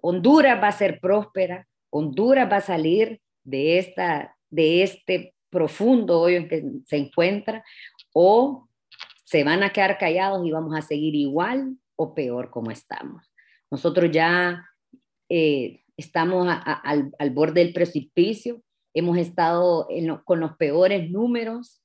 Honduras 0.00 0.62
va 0.62 0.68
a 0.68 0.72
ser 0.72 1.00
próspera, 1.00 1.66
Honduras 1.90 2.50
va 2.50 2.58
a 2.58 2.60
salir 2.60 3.20
de 3.44 3.78
esta 3.78 4.36
de 4.50 4.82
este 4.82 5.34
profundo 5.50 6.20
hoyo 6.20 6.36
en 6.38 6.48
que 6.48 6.64
se 6.86 6.96
encuentra, 6.96 7.64
o 8.12 8.68
se 9.24 9.44
van 9.44 9.62
a 9.62 9.72
quedar 9.72 9.98
callados 9.98 10.46
y 10.46 10.52
vamos 10.52 10.76
a 10.76 10.82
seguir 10.82 11.14
igual 11.14 11.76
o 11.96 12.14
peor 12.14 12.50
como 12.50 12.70
estamos. 12.70 13.30
Nosotros 13.70 14.10
ya 14.10 14.64
eh, 15.28 15.82
estamos 15.96 16.46
al, 16.48 17.30
borde 17.30 17.64
del 17.64 17.72
precipicio, 17.72 18.62
hemos 18.94 19.18
estado 19.18 19.88
con 20.24 20.40
los 20.40 20.56
peores 20.56 21.10
números, 21.10 21.82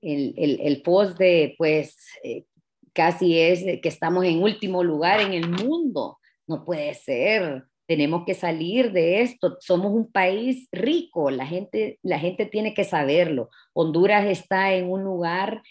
el, 0.00 0.34
el, 0.36 0.82
post 0.82 1.16
de 1.16 1.54
pues 1.56 1.96
eh, 2.24 2.44
casi 2.92 3.38
es 3.38 3.62
que 3.80 3.88
estamos 3.88 4.24
en 4.24 4.42
último 4.42 4.82
lugar 4.82 5.20
en 5.20 5.32
el 5.32 5.48
mundo, 5.48 6.18
no 6.48 6.64
puede 6.64 6.92
ser 6.94 7.64
tenemos 7.86 8.24
que 8.26 8.34
salir 8.34 8.92
de 8.92 9.22
esto. 9.22 9.56
Somos 9.60 9.92
un 9.92 10.10
país 10.10 10.68
rico, 10.72 11.30
la 11.30 11.46
gente, 11.46 11.98
la 12.02 12.18
gente 12.18 12.46
tiene 12.46 12.74
que 12.74 12.84
saberlo. 12.84 13.50
Honduras 13.72 14.26
está 14.26 14.74
en 14.74 14.90
un 14.90 15.04
lugar 15.04 15.62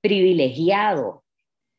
privilegiado. 0.00 1.24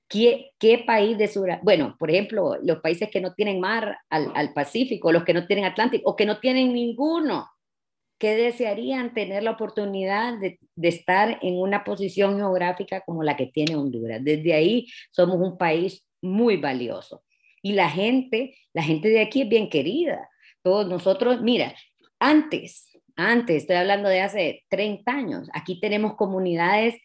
¿Qué, 0.09 0.51
qué 0.59 0.79
país 0.79 1.17
de 1.17 1.27
sur? 1.27 1.49
Bueno, 1.63 1.95
por 1.99 2.09
ejemplo, 2.09 2.55
los 2.63 2.79
países 2.79 3.09
que 3.09 3.21
no 3.21 3.33
tienen 3.33 3.59
mar 3.59 3.97
al, 4.09 4.31
al 4.35 4.53
Pacífico, 4.53 5.11
los 5.11 5.23
que 5.25 5.33
no 5.33 5.47
tienen 5.47 5.65
Atlántico 5.65 6.09
o 6.09 6.15
que 6.15 6.25
no 6.25 6.39
tienen 6.39 6.73
ninguno, 6.73 7.49
que 8.17 8.35
desearían 8.35 9.13
tener 9.13 9.43
la 9.43 9.51
oportunidad 9.51 10.39
de, 10.39 10.59
de, 10.75 10.87
estar 10.87 11.39
en 11.41 11.59
una 11.59 11.83
posición 11.83 12.37
geográfica 12.37 13.01
como 13.01 13.23
la 13.23 13.35
que 13.37 13.47
tiene 13.47 13.75
Honduras. 13.75 14.23
Desde 14.23 14.53
ahí 14.53 14.87
somos 15.11 15.37
un 15.37 15.57
país 15.57 16.03
muy 16.21 16.57
valioso. 16.57 17.23
Y 17.61 17.73
la 17.73 17.89
gente, 17.89 18.55
la 18.73 18.83
gente 18.83 19.09
de 19.09 19.21
aquí 19.21 19.41
es 19.41 19.49
bien 19.49 19.69
querida. 19.69 20.29
Todos 20.63 20.87
nosotros, 20.87 21.41
mira, 21.41 21.73
antes, 22.19 22.89
antes, 23.15 23.57
estoy 23.57 23.77
hablando 23.77 24.09
de 24.09 24.21
hace 24.21 24.63
30 24.69 25.11
años, 25.11 25.49
aquí 25.53 25.79
tenemos 25.79 26.15
comunidades 26.15 26.95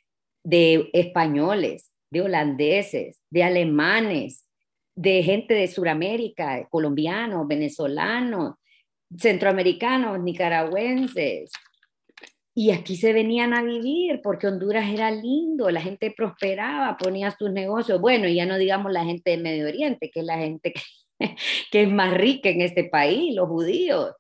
de 0.45 0.91
españoles, 0.93 1.93
de 2.11 2.23
holandeses, 2.23 3.23
de 3.31 3.45
alemanes, 3.45 4.47
de 4.95 5.23
gente 5.23 5.55
de 5.55 5.69
Sudamérica, 5.69 6.69
colombianos, 6.71 7.49
venezolanos, 7.49 8.55
centroamericanos, 9.17 10.21
nicaragüenses. 10.21 11.51
Y 12.55 12.71
aquí 12.71 12.97
se 12.97 13.13
venían 13.13 13.55
a 13.55 13.63
vivir 13.63 14.21
porque 14.23 14.47
Honduras 14.47 14.89
era 14.93 15.11
lindo, 15.11 15.71
la 15.71 15.81
gente 15.81 16.11
prosperaba, 16.11 16.97
ponía 16.99 17.31
sus 17.31 17.51
negocios. 17.51 18.01
Bueno, 18.01 18.29
y 18.29 18.35
ya 18.35 18.47
no 18.47 18.59
digamos 18.59 18.93
la 18.93 19.05
gente 19.05 19.31
del 19.31 19.43
Medio 19.43 19.67
Oriente, 19.67 20.11
que 20.11 20.21
es 20.21 20.27
la 20.27 20.39
gente 20.39 20.73
que, 20.73 20.83
que 21.71 21.83
es 21.83 21.91
más 21.91 22.13
rica 22.13 22.51
en 22.51 22.61
este 22.61 22.85
país, 22.85 23.35
los 23.35 23.49
judíos. 23.49 24.13